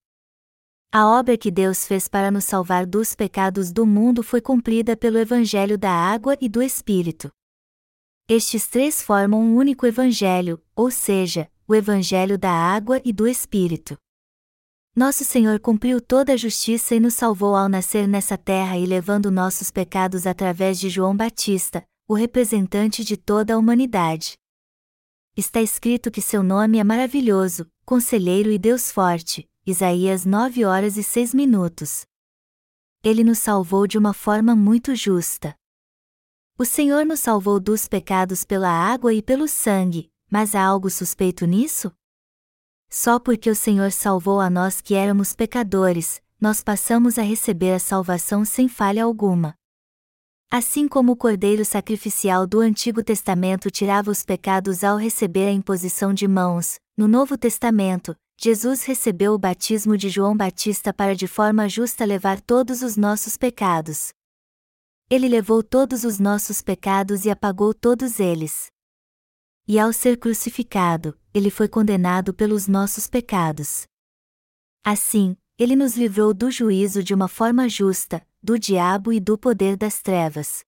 A 0.92 1.06
obra 1.06 1.38
que 1.38 1.52
Deus 1.52 1.86
fez 1.86 2.08
para 2.08 2.32
nos 2.32 2.44
salvar 2.44 2.84
dos 2.84 3.14
pecados 3.14 3.70
do 3.70 3.86
mundo 3.86 4.24
foi 4.24 4.40
cumprida 4.40 4.96
pelo 4.96 5.18
Evangelho 5.18 5.78
da 5.78 5.92
Água 5.92 6.36
e 6.40 6.48
do 6.48 6.60
Espírito. 6.60 7.30
Estes 8.28 8.66
três 8.66 9.00
formam 9.00 9.40
um 9.40 9.54
único 9.54 9.86
Evangelho, 9.86 10.60
ou 10.74 10.90
seja, 10.90 11.48
o 11.68 11.76
Evangelho 11.76 12.36
da 12.36 12.50
Água 12.50 13.00
e 13.04 13.12
do 13.12 13.28
Espírito. 13.28 13.96
Nosso 14.96 15.24
Senhor 15.24 15.60
cumpriu 15.60 16.00
toda 16.00 16.32
a 16.32 16.36
justiça 16.36 16.96
e 16.96 16.98
nos 16.98 17.14
salvou 17.14 17.54
ao 17.54 17.68
nascer 17.68 18.08
nessa 18.08 18.36
terra 18.36 18.76
e 18.76 18.84
levando 18.84 19.30
nossos 19.30 19.70
pecados 19.70 20.26
através 20.26 20.76
de 20.80 20.90
João 20.90 21.16
Batista, 21.16 21.84
o 22.08 22.14
representante 22.14 23.04
de 23.04 23.16
toda 23.16 23.54
a 23.54 23.58
humanidade. 23.58 24.32
Está 25.36 25.62
escrito 25.62 26.10
que 26.10 26.20
seu 26.20 26.42
nome 26.42 26.78
é 26.78 26.84
maravilhoso, 26.84 27.68
Conselheiro 27.84 28.50
e 28.50 28.58
Deus 28.58 28.90
Forte, 28.90 29.48
Isaías 29.66 30.24
9 30.24 30.64
horas 30.64 30.96
e 30.96 31.02
6 31.02 31.34
minutos. 31.34 32.06
Ele 33.04 33.22
nos 33.22 33.38
salvou 33.40 33.86
de 33.86 33.98
uma 33.98 34.14
forma 34.14 34.56
muito 34.56 34.94
justa. 34.96 35.54
O 36.58 36.64
Senhor 36.64 37.04
nos 37.04 37.20
salvou 37.20 37.60
dos 37.60 37.86
pecados 37.86 38.42
pela 38.42 38.70
água 38.70 39.12
e 39.12 39.20
pelo 39.20 39.46
sangue, 39.46 40.10
mas 40.30 40.54
há 40.54 40.64
algo 40.64 40.88
suspeito 40.88 41.44
nisso? 41.44 41.92
Só 42.88 43.18
porque 43.18 43.50
o 43.50 43.54
Senhor 43.54 43.92
salvou 43.92 44.40
a 44.40 44.48
nós 44.48 44.80
que 44.80 44.94
éramos 44.94 45.34
pecadores, 45.34 46.22
nós 46.40 46.62
passamos 46.62 47.18
a 47.18 47.22
receber 47.22 47.74
a 47.74 47.78
salvação 47.78 48.46
sem 48.46 48.66
falha 48.66 49.04
alguma. 49.04 49.54
Assim 50.50 50.88
como 50.88 51.12
o 51.12 51.16
cordeiro 51.16 51.66
sacrificial 51.66 52.46
do 52.46 52.60
Antigo 52.60 53.04
Testamento 53.04 53.70
tirava 53.70 54.10
os 54.10 54.24
pecados 54.24 54.82
ao 54.82 54.96
receber 54.96 55.48
a 55.48 55.52
imposição 55.52 56.14
de 56.14 56.26
mãos, 56.26 56.80
no 56.96 57.06
Novo 57.06 57.36
Testamento, 57.36 58.16
Jesus 58.42 58.84
recebeu 58.84 59.34
o 59.34 59.38
batismo 59.38 59.98
de 59.98 60.08
João 60.08 60.34
Batista 60.34 60.94
para 60.94 61.14
de 61.14 61.26
forma 61.26 61.68
justa 61.68 62.06
levar 62.06 62.40
todos 62.40 62.80
os 62.80 62.96
nossos 62.96 63.36
pecados. 63.36 64.14
Ele 65.10 65.28
levou 65.28 65.62
todos 65.62 66.04
os 66.04 66.18
nossos 66.18 66.62
pecados 66.62 67.26
e 67.26 67.30
apagou 67.30 67.74
todos 67.74 68.18
eles. 68.18 68.68
E 69.68 69.78
ao 69.78 69.92
ser 69.92 70.16
crucificado, 70.16 71.18
ele 71.34 71.50
foi 71.50 71.68
condenado 71.68 72.32
pelos 72.32 72.66
nossos 72.66 73.06
pecados. 73.06 73.86
Assim, 74.82 75.36
ele 75.58 75.76
nos 75.76 75.94
livrou 75.94 76.32
do 76.32 76.50
juízo 76.50 77.02
de 77.02 77.12
uma 77.12 77.28
forma 77.28 77.68
justa, 77.68 78.26
do 78.42 78.58
diabo 78.58 79.12
e 79.12 79.20
do 79.20 79.36
poder 79.36 79.76
das 79.76 80.00
trevas. 80.00 80.64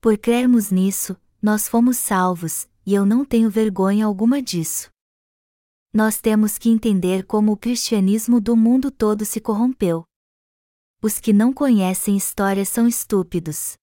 Por 0.00 0.16
crermos 0.16 0.70
nisso, 0.70 1.14
nós 1.42 1.68
fomos 1.68 1.98
salvos, 1.98 2.66
e 2.86 2.94
eu 2.94 3.04
não 3.04 3.22
tenho 3.22 3.50
vergonha 3.50 4.06
alguma 4.06 4.40
disso 4.40 4.90
nós 5.92 6.20
temos 6.20 6.56
que 6.56 6.68
entender 6.68 7.24
como 7.24 7.52
o 7.52 7.56
cristianismo 7.56 8.40
do 8.40 8.56
mundo 8.56 8.90
todo 8.90 9.24
se 9.24 9.40
corrompeu. 9.40 10.04
Os 11.02 11.18
que 11.18 11.32
não 11.32 11.52
conhecem 11.52 12.16
história 12.16 12.64
são 12.64 12.86
estúpidos. 12.86 13.74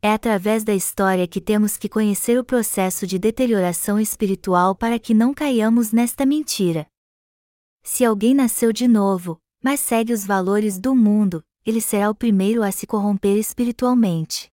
É 0.00 0.12
através 0.12 0.62
da 0.62 0.72
história 0.72 1.26
que 1.26 1.40
temos 1.40 1.76
que 1.76 1.88
conhecer 1.88 2.38
o 2.38 2.44
processo 2.44 3.04
de 3.04 3.18
deterioração 3.18 3.98
espiritual 3.98 4.76
para 4.76 4.96
que 4.96 5.12
não 5.12 5.34
caiamos 5.34 5.90
nesta 5.90 6.24
mentira. 6.24 6.86
Se 7.82 8.04
alguém 8.04 8.32
nasceu 8.32 8.72
de 8.72 8.86
novo, 8.86 9.40
mas 9.60 9.80
segue 9.80 10.12
os 10.12 10.24
valores 10.24 10.78
do 10.78 10.94
mundo, 10.94 11.42
ele 11.66 11.80
será 11.80 12.08
o 12.10 12.14
primeiro 12.14 12.62
a 12.62 12.70
se 12.70 12.86
corromper 12.86 13.36
espiritualmente. 13.36 14.48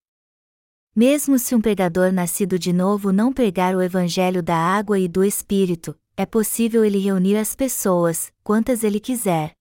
Mesmo 0.96 1.38
se 1.38 1.54
um 1.54 1.62
pregador 1.62 2.12
nascido 2.12 2.58
de 2.58 2.74
novo 2.74 3.12
não 3.12 3.32
pregar 3.32 3.76
o 3.76 3.84
evangelho 3.84 4.42
da 4.42 4.58
água 4.58 4.98
e 4.98 5.08
do 5.08 5.24
espírito, 5.24 5.96
é 6.18 6.26
possível 6.26 6.86
ele 6.86 6.98
reunir 6.98 7.36
as 7.36 7.56
pessoas, 7.56 8.32
quantas 8.44 8.84
ele 8.84 9.00
quiser. 9.00 9.54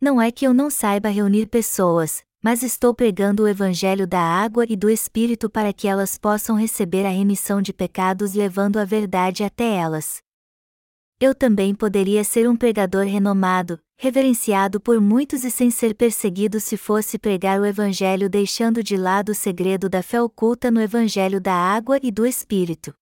Não 0.00 0.20
é 0.20 0.30
que 0.30 0.46
eu 0.46 0.52
não 0.52 0.68
saiba 0.68 1.08
reunir 1.08 1.46
pessoas, 1.46 2.22
mas 2.42 2.62
estou 2.62 2.94
pregando 2.94 3.44
o 3.44 3.48
Evangelho 3.48 4.06
da 4.06 4.20
água 4.20 4.66
e 4.68 4.76
do 4.76 4.90
Espírito 4.90 5.48
para 5.48 5.72
que 5.72 5.88
elas 5.88 6.18
possam 6.18 6.56
receber 6.56 7.06
a 7.06 7.10
remissão 7.10 7.62
de 7.62 7.72
pecados 7.72 8.34
levando 8.34 8.76
a 8.76 8.84
verdade 8.84 9.42
até 9.42 9.64
elas. 9.76 10.18
Eu 11.18 11.34
também 11.34 11.74
poderia 11.74 12.22
ser 12.22 12.46
um 12.46 12.56
pregador 12.56 13.06
renomado, 13.06 13.80
reverenciado 13.96 14.78
por 14.78 15.00
muitos 15.00 15.44
e 15.44 15.50
sem 15.50 15.70
ser 15.70 15.94
perseguido 15.94 16.60
se 16.60 16.76
fosse 16.76 17.18
pregar 17.18 17.58
o 17.58 17.64
Evangelho 17.64 18.28
deixando 18.28 18.82
de 18.82 18.96
lado 18.98 19.30
o 19.30 19.34
segredo 19.34 19.88
da 19.88 20.02
fé 20.02 20.20
oculta 20.20 20.70
no 20.70 20.82
Evangelho 20.82 21.40
da 21.40 21.54
água 21.54 21.98
e 22.02 22.10
do 22.10 22.26
Espírito 22.26 22.94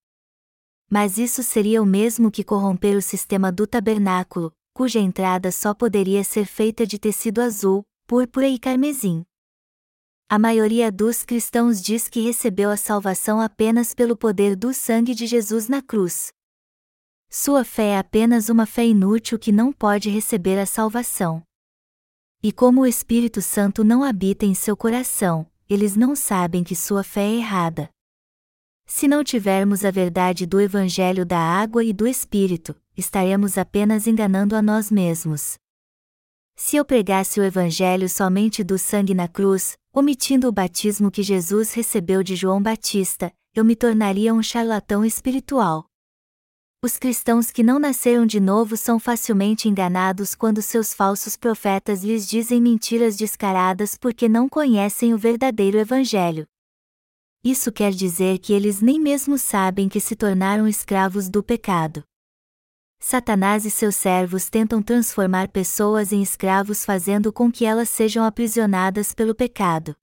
mas 0.92 1.16
isso 1.16 1.42
seria 1.42 1.83
o 1.83 1.87
mesmo 1.87 2.31
que 2.31 2.44
corromper 2.44 2.94
o 2.98 3.00
sistema 3.00 3.50
do 3.50 3.66
tabernáculo, 3.66 4.52
cuja 4.74 4.98
entrada 4.98 5.50
só 5.50 5.72
poderia 5.72 6.22
ser 6.22 6.44
feita 6.44 6.87
de 6.87 6.98
tecido 6.98 7.40
azul, 7.40 7.83
púrpura 8.07 8.46
e 8.46 8.59
carmesim. 8.59 9.24
A 10.28 10.38
maioria 10.38 10.92
dos 10.92 11.24
cristãos 11.24 11.81
diz 11.81 12.11
que 12.11 12.20
recebeu 12.20 12.68
a 12.68 12.76
salvação 12.76 13.40
apenas 13.40 13.94
pelo 13.94 14.14
poder 14.14 14.55
do 14.55 14.74
sangue 14.74 15.14
de 15.14 15.26
Jesus 15.26 15.66
na 15.66 15.81
cruz. 15.81 16.31
Sua 17.31 17.64
fé 17.64 17.92
é 17.92 17.98
apenas 17.98 18.50
uma 18.50 18.66
fé 18.66 18.85
inútil 18.85 19.38
que 19.38 19.50
não 19.50 19.72
pode 19.72 20.11
receber 20.11 20.59
a 20.59 20.66
salvação. 20.66 21.42
E 22.42 22.52
como 22.52 22.83
o 22.83 22.87
Espírito 22.87 23.40
Santo 23.40 23.83
não 23.83 24.05
habita 24.05 24.44
em 24.44 24.52
seu 24.52 24.76
coração, 24.76 25.50
eles 25.70 25.96
não 25.96 26.14
sabem 26.14 26.62
que 26.62 26.76
sua 26.76 27.02
fé 27.02 27.22
é 27.22 27.37
errada. 27.37 27.88
Se 28.94 29.09
não 29.09 29.24
tivermos 29.24 29.87
a 29.87 29.90
verdade 29.90 30.44
do 30.44 30.61
Evangelho 30.61 31.24
da 31.24 31.38
água 31.38 31.83
e 31.83 31.94
do 31.94 32.07
Espírito, 32.07 32.76
estaremos 32.94 33.57
apenas 33.57 34.07
enganando 34.07 34.55
a 34.55 34.61
nós 34.61 34.90
mesmos. 34.90 35.55
Se 36.55 36.76
eu 36.76 36.85
pregasse 36.85 37.40
o 37.40 37.42
Evangelho 37.42 38.07
somente 38.07 38.62
do 38.62 38.76
sangue 38.76 39.14
na 39.14 39.26
cruz, 39.26 39.78
omitindo 39.94 40.46
o 40.46 40.52
batismo 40.52 41.11
que 41.11 41.22
Jesus 41.22 41.72
recebeu 41.72 42.22
de 42.22 42.37
João 42.37 42.62
Batista, 42.62 43.33
eu 43.55 43.64
me 43.64 43.74
tornaria 43.74 44.33
um 44.35 44.42
charlatão 44.42 45.02
espiritual. 45.07 45.87
Os 46.85 46.98
cristãos 46.98 47.50
que 47.50 47.62
não 47.62 47.78
nasceram 47.78 48.26
de 48.26 48.38
novo 48.38 48.76
são 48.76 49.00
facilmente 49.00 49.70
enganados 49.70 50.35
quando 50.35 50.61
seus 50.61 50.92
falsos 50.92 51.35
profetas 51.35 52.05
lhes 52.05 52.28
dizem 52.28 52.61
mentiras 52.61 53.16
descaradas 53.16 53.96
porque 53.96 54.28
não 54.28 54.50
conhecem 54.50 55.14
o 55.14 55.18
verdadeiro 55.18 55.78
Evangelho. 55.78 56.46
Isso 57.44 57.72
quer 57.72 57.90
dizer 57.90 58.38
que 58.38 58.52
eles 58.52 58.81
nem 58.81 59.00
mesmo 59.00 59.37
sabem 59.37 59.88
que 59.88 59.98
se 59.98 60.14
tornaram 60.14 60.68
escravos 60.68 61.28
do 61.28 61.42
pecado. 61.42 62.05
Satanás 63.00 63.64
e 63.64 63.70
seus 63.70 63.96
servos 63.96 64.48
tentam 64.48 64.81
transformar 64.81 65.48
pessoas 65.48 66.12
em 66.12 66.22
escravos 66.22 66.85
fazendo 66.85 67.33
com 67.33 67.50
que 67.50 67.64
elas 67.64 67.88
sejam 67.88 68.24
aprisionadas 68.24 69.12
pelo 69.12 69.35
pecado. 69.35 69.96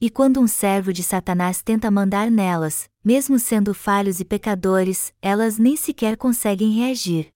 E 0.00 0.10
quando 0.10 0.40
um 0.40 0.48
servo 0.48 0.92
de 0.92 1.04
Satanás 1.04 1.62
tenta 1.62 1.88
mandar 1.88 2.28
nelas, 2.32 2.88
mesmo 3.04 3.38
sendo 3.38 3.72
falhos 3.72 4.18
e 4.18 4.24
pecadores, 4.24 5.14
elas 5.22 5.56
nem 5.56 5.76
sequer 5.76 6.16
conseguem 6.16 6.72
reagir. 6.72 7.28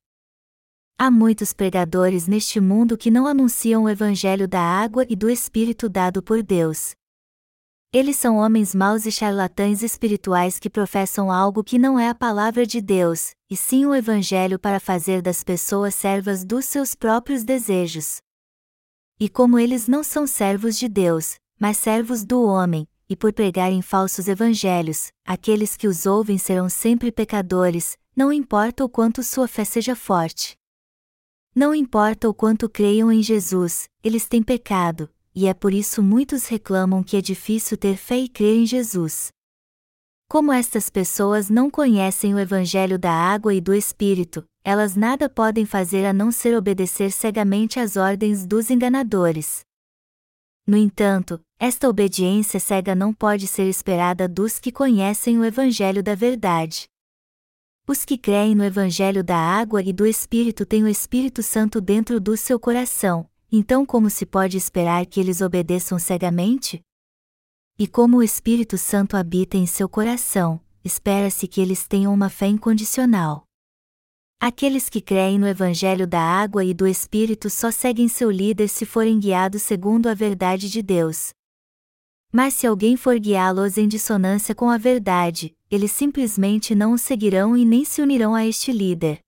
Há 0.98 1.08
muitos 1.08 1.52
pregadores 1.52 2.26
neste 2.26 2.58
mundo 2.58 2.98
que 2.98 3.12
não 3.12 3.28
anunciam 3.28 3.84
o 3.84 3.88
evangelho 3.88 4.48
da 4.48 4.60
água 4.60 5.06
e 5.08 5.14
do 5.14 5.30
Espírito 5.30 5.88
dado 5.88 6.20
por 6.20 6.42
Deus, 6.42 6.96
eles 7.94 8.16
são 8.16 8.38
homens 8.38 8.74
maus 8.74 9.06
e 9.06 9.12
charlatães 9.12 9.80
espirituais 9.80 10.58
que 10.58 10.68
professam 10.68 11.30
algo 11.30 11.62
que 11.62 11.78
não 11.78 11.96
é 11.96 12.08
a 12.08 12.14
palavra 12.14 12.66
de 12.66 12.80
Deus, 12.80 13.36
e 13.48 13.56
sim 13.56 13.86
o 13.86 13.94
Evangelho 13.94 14.58
para 14.58 14.80
fazer 14.80 15.22
das 15.22 15.44
pessoas 15.44 15.94
servas 15.94 16.44
dos 16.44 16.64
seus 16.64 16.96
próprios 16.96 17.44
desejos. 17.44 18.20
E 19.20 19.28
como 19.28 19.60
eles 19.60 19.86
não 19.86 20.02
são 20.02 20.26
servos 20.26 20.76
de 20.76 20.88
Deus, 20.88 21.36
mas 21.56 21.76
servos 21.76 22.24
do 22.24 22.42
homem, 22.42 22.88
e 23.08 23.14
por 23.14 23.32
pregarem 23.32 23.80
falsos 23.80 24.26
evangelhos, 24.26 25.12
aqueles 25.24 25.76
que 25.76 25.86
os 25.86 26.04
ouvem 26.04 26.36
serão 26.36 26.68
sempre 26.68 27.12
pecadores, 27.12 27.96
não 28.16 28.32
importa 28.32 28.84
o 28.84 28.88
quanto 28.88 29.22
sua 29.22 29.46
fé 29.46 29.64
seja 29.64 29.94
forte. 29.94 30.56
Não 31.54 31.72
importa 31.72 32.28
o 32.28 32.34
quanto 32.34 32.68
creiam 32.68 33.12
em 33.12 33.22
Jesus, 33.22 33.88
eles 34.02 34.26
têm 34.26 34.42
pecado, 34.42 35.08
e 35.34 35.46
é 35.46 35.54
por 35.54 35.74
isso 35.74 36.02
muitos 36.02 36.46
reclamam 36.46 37.02
que 37.02 37.16
é 37.16 37.20
difícil 37.20 37.76
ter 37.76 37.96
fé 37.96 38.18
e 38.18 38.28
crer 38.28 38.56
em 38.56 38.66
Jesus. 38.66 39.28
Como 40.28 40.52
estas 40.52 40.88
pessoas 40.88 41.50
não 41.50 41.70
conhecem 41.70 42.34
o 42.34 42.38
Evangelho 42.38 42.98
da 42.98 43.12
água 43.12 43.52
e 43.52 43.60
do 43.60 43.74
Espírito, 43.74 44.44
elas 44.64 44.96
nada 44.96 45.28
podem 45.28 45.66
fazer 45.66 46.06
a 46.06 46.12
não 46.12 46.32
ser 46.32 46.56
obedecer 46.56 47.10
cegamente 47.12 47.78
às 47.78 47.96
ordens 47.96 48.46
dos 48.46 48.70
enganadores. 48.70 49.60
No 50.66 50.76
entanto, 50.76 51.38
esta 51.58 51.88
obediência 51.88 52.58
cega 52.58 52.94
não 52.94 53.12
pode 53.12 53.46
ser 53.46 53.68
esperada 53.68 54.26
dos 54.26 54.58
que 54.58 54.72
conhecem 54.72 55.38
o 55.38 55.44
Evangelho 55.44 56.02
da 56.02 56.14
verdade. 56.14 56.86
Os 57.86 58.02
que 58.02 58.16
creem 58.16 58.54
no 58.54 58.64
Evangelho 58.64 59.22
da 59.22 59.36
água 59.36 59.82
e 59.82 59.92
do 59.92 60.06
Espírito 60.06 60.64
têm 60.64 60.82
o 60.82 60.88
Espírito 60.88 61.42
Santo 61.42 61.82
dentro 61.82 62.18
do 62.18 62.34
seu 62.34 62.58
coração, 62.58 63.28
então 63.56 63.86
como 63.86 64.10
se 64.10 64.26
pode 64.26 64.56
esperar 64.56 65.06
que 65.06 65.20
eles 65.20 65.40
obedeçam 65.40 65.96
cegamente? 65.96 66.82
E 67.78 67.86
como 67.86 68.16
o 68.16 68.22
Espírito 68.22 68.76
Santo 68.76 69.16
habita 69.16 69.56
em 69.56 69.64
seu 69.64 69.88
coração, 69.88 70.60
espera-se 70.84 71.46
que 71.46 71.60
eles 71.60 71.86
tenham 71.86 72.12
uma 72.12 72.28
fé 72.28 72.48
incondicional. 72.48 73.44
Aqueles 74.40 74.88
que 74.88 75.00
creem 75.00 75.38
no 75.38 75.46
Evangelho 75.46 76.04
da 76.04 76.20
água 76.20 76.64
e 76.64 76.74
do 76.74 76.84
Espírito 76.84 77.48
só 77.48 77.70
seguem 77.70 78.08
seu 78.08 78.28
líder 78.28 78.68
se 78.68 78.84
forem 78.84 79.20
guiados 79.20 79.62
segundo 79.62 80.08
a 80.08 80.14
verdade 80.14 80.68
de 80.68 80.82
Deus. 80.82 81.30
Mas 82.32 82.54
se 82.54 82.66
alguém 82.66 82.96
for 82.96 83.16
guiá-los 83.20 83.78
em 83.78 83.86
dissonância 83.86 84.52
com 84.52 84.68
a 84.68 84.76
verdade, 84.76 85.54
eles 85.70 85.92
simplesmente 85.92 86.74
não 86.74 86.92
o 86.92 86.98
seguirão 86.98 87.56
e 87.56 87.64
nem 87.64 87.84
se 87.84 88.02
unirão 88.02 88.34
a 88.34 88.44
este 88.44 88.72
líder. 88.72 89.23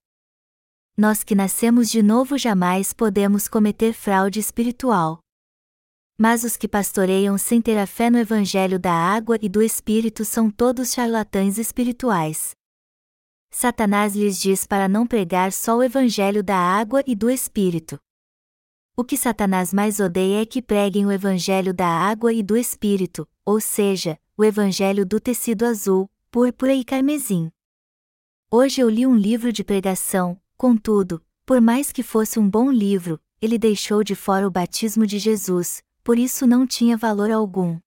Nós 0.98 1.22
que 1.22 1.34
nascemos 1.34 1.90
de 1.90 2.02
novo 2.02 2.38
jamais 2.38 2.94
podemos 2.94 3.48
cometer 3.48 3.92
fraude 3.92 4.40
espiritual. 4.40 5.18
Mas 6.16 6.42
os 6.42 6.56
que 6.56 6.66
pastoreiam 6.66 7.36
sem 7.36 7.60
ter 7.60 7.76
a 7.76 7.86
fé 7.86 8.08
no 8.08 8.16
Evangelho 8.16 8.78
da 8.78 8.94
água 8.94 9.38
e 9.42 9.46
do 9.46 9.62
Espírito 9.62 10.24
são 10.24 10.50
todos 10.50 10.94
charlatães 10.94 11.58
espirituais. 11.58 12.52
Satanás 13.50 14.16
lhes 14.16 14.40
diz 14.40 14.66
para 14.66 14.88
não 14.88 15.06
pregar 15.06 15.52
só 15.52 15.76
o 15.76 15.82
Evangelho 15.82 16.42
da 16.42 16.56
água 16.56 17.04
e 17.06 17.14
do 17.14 17.28
Espírito. 17.28 17.98
O 18.96 19.04
que 19.04 19.18
Satanás 19.18 19.74
mais 19.74 20.00
odeia 20.00 20.40
é 20.40 20.46
que 20.46 20.62
preguem 20.62 21.04
o 21.04 21.12
Evangelho 21.12 21.74
da 21.74 21.86
água 21.86 22.32
e 22.32 22.42
do 22.42 22.56
Espírito, 22.56 23.28
ou 23.44 23.60
seja, 23.60 24.18
o 24.34 24.42
Evangelho 24.42 25.04
do 25.04 25.20
tecido 25.20 25.66
azul, 25.66 26.10
púrpura 26.30 26.72
e 26.72 26.82
carmesim. 26.82 27.50
Hoje 28.50 28.80
eu 28.80 28.88
li 28.88 29.06
um 29.06 29.14
livro 29.14 29.52
de 29.52 29.62
pregação, 29.62 30.40
contudo, 30.56 31.24
por 31.44 31.60
mais 31.60 31.92
que 31.92 32.02
fosse 32.02 32.38
um 32.38 32.48
bom 32.48 32.70
livro, 32.70 33.20
ele 33.40 33.58
deixou 33.58 34.02
de 34.02 34.14
fora 34.14 34.46
o 34.46 34.50
batismo 34.50 35.06
de 35.06 35.18
Jesus, 35.18 35.82
por 36.02 36.18
isso 36.18 36.46
não 36.46 36.66
tinha 36.66 36.96
valor 36.96 37.30
algum. 37.30 37.78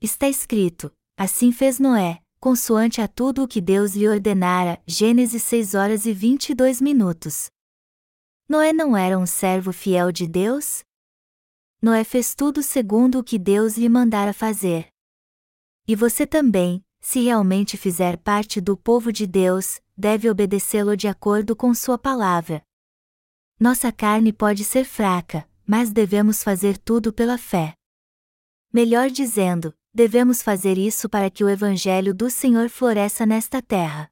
Está 0.00 0.28
escrito: 0.28 0.92
Assim 1.16 1.50
fez 1.50 1.78
Noé, 1.78 2.22
consoante 2.40 3.00
a 3.00 3.08
tudo 3.08 3.42
o 3.42 3.48
que 3.48 3.60
Deus 3.60 3.94
lhe 3.94 4.08
ordenara. 4.08 4.80
Gênesis 4.86 5.42
6 5.42 5.74
horas 5.74 6.06
e 6.06 6.12
22 6.12 6.80
minutos. 6.80 7.50
Noé 8.48 8.72
não 8.72 8.96
era 8.96 9.18
um 9.18 9.26
servo 9.26 9.72
fiel 9.72 10.10
de 10.10 10.26
Deus? 10.26 10.82
Noé 11.82 12.02
fez 12.02 12.34
tudo 12.34 12.62
segundo 12.62 13.18
o 13.18 13.24
que 13.24 13.38
Deus 13.38 13.76
lhe 13.76 13.88
mandara 13.88 14.32
fazer. 14.32 14.88
E 15.86 15.94
você 15.94 16.26
também, 16.26 16.84
se 17.00 17.20
realmente 17.20 17.76
fizer 17.76 18.16
parte 18.18 18.60
do 18.60 18.76
povo 18.76 19.12
de 19.12 19.26
Deus, 19.26 19.80
deve 19.96 20.28
obedecê-lo 20.28 20.96
de 20.96 21.08
acordo 21.08 21.54
com 21.56 21.72
Sua 21.74 21.98
palavra. 21.98 22.62
Nossa 23.58 23.90
carne 23.90 24.32
pode 24.32 24.64
ser 24.64 24.84
fraca, 24.84 25.48
mas 25.66 25.90
devemos 25.90 26.42
fazer 26.42 26.78
tudo 26.78 27.12
pela 27.12 27.36
fé. 27.36 27.74
Melhor 28.72 29.10
dizendo, 29.10 29.74
devemos 29.92 30.42
fazer 30.42 30.78
isso 30.78 31.08
para 31.08 31.30
que 31.30 31.42
o 31.42 31.48
Evangelho 31.48 32.14
do 32.14 32.30
Senhor 32.30 32.68
floresça 32.68 33.26
nesta 33.26 33.60
terra. 33.60 34.10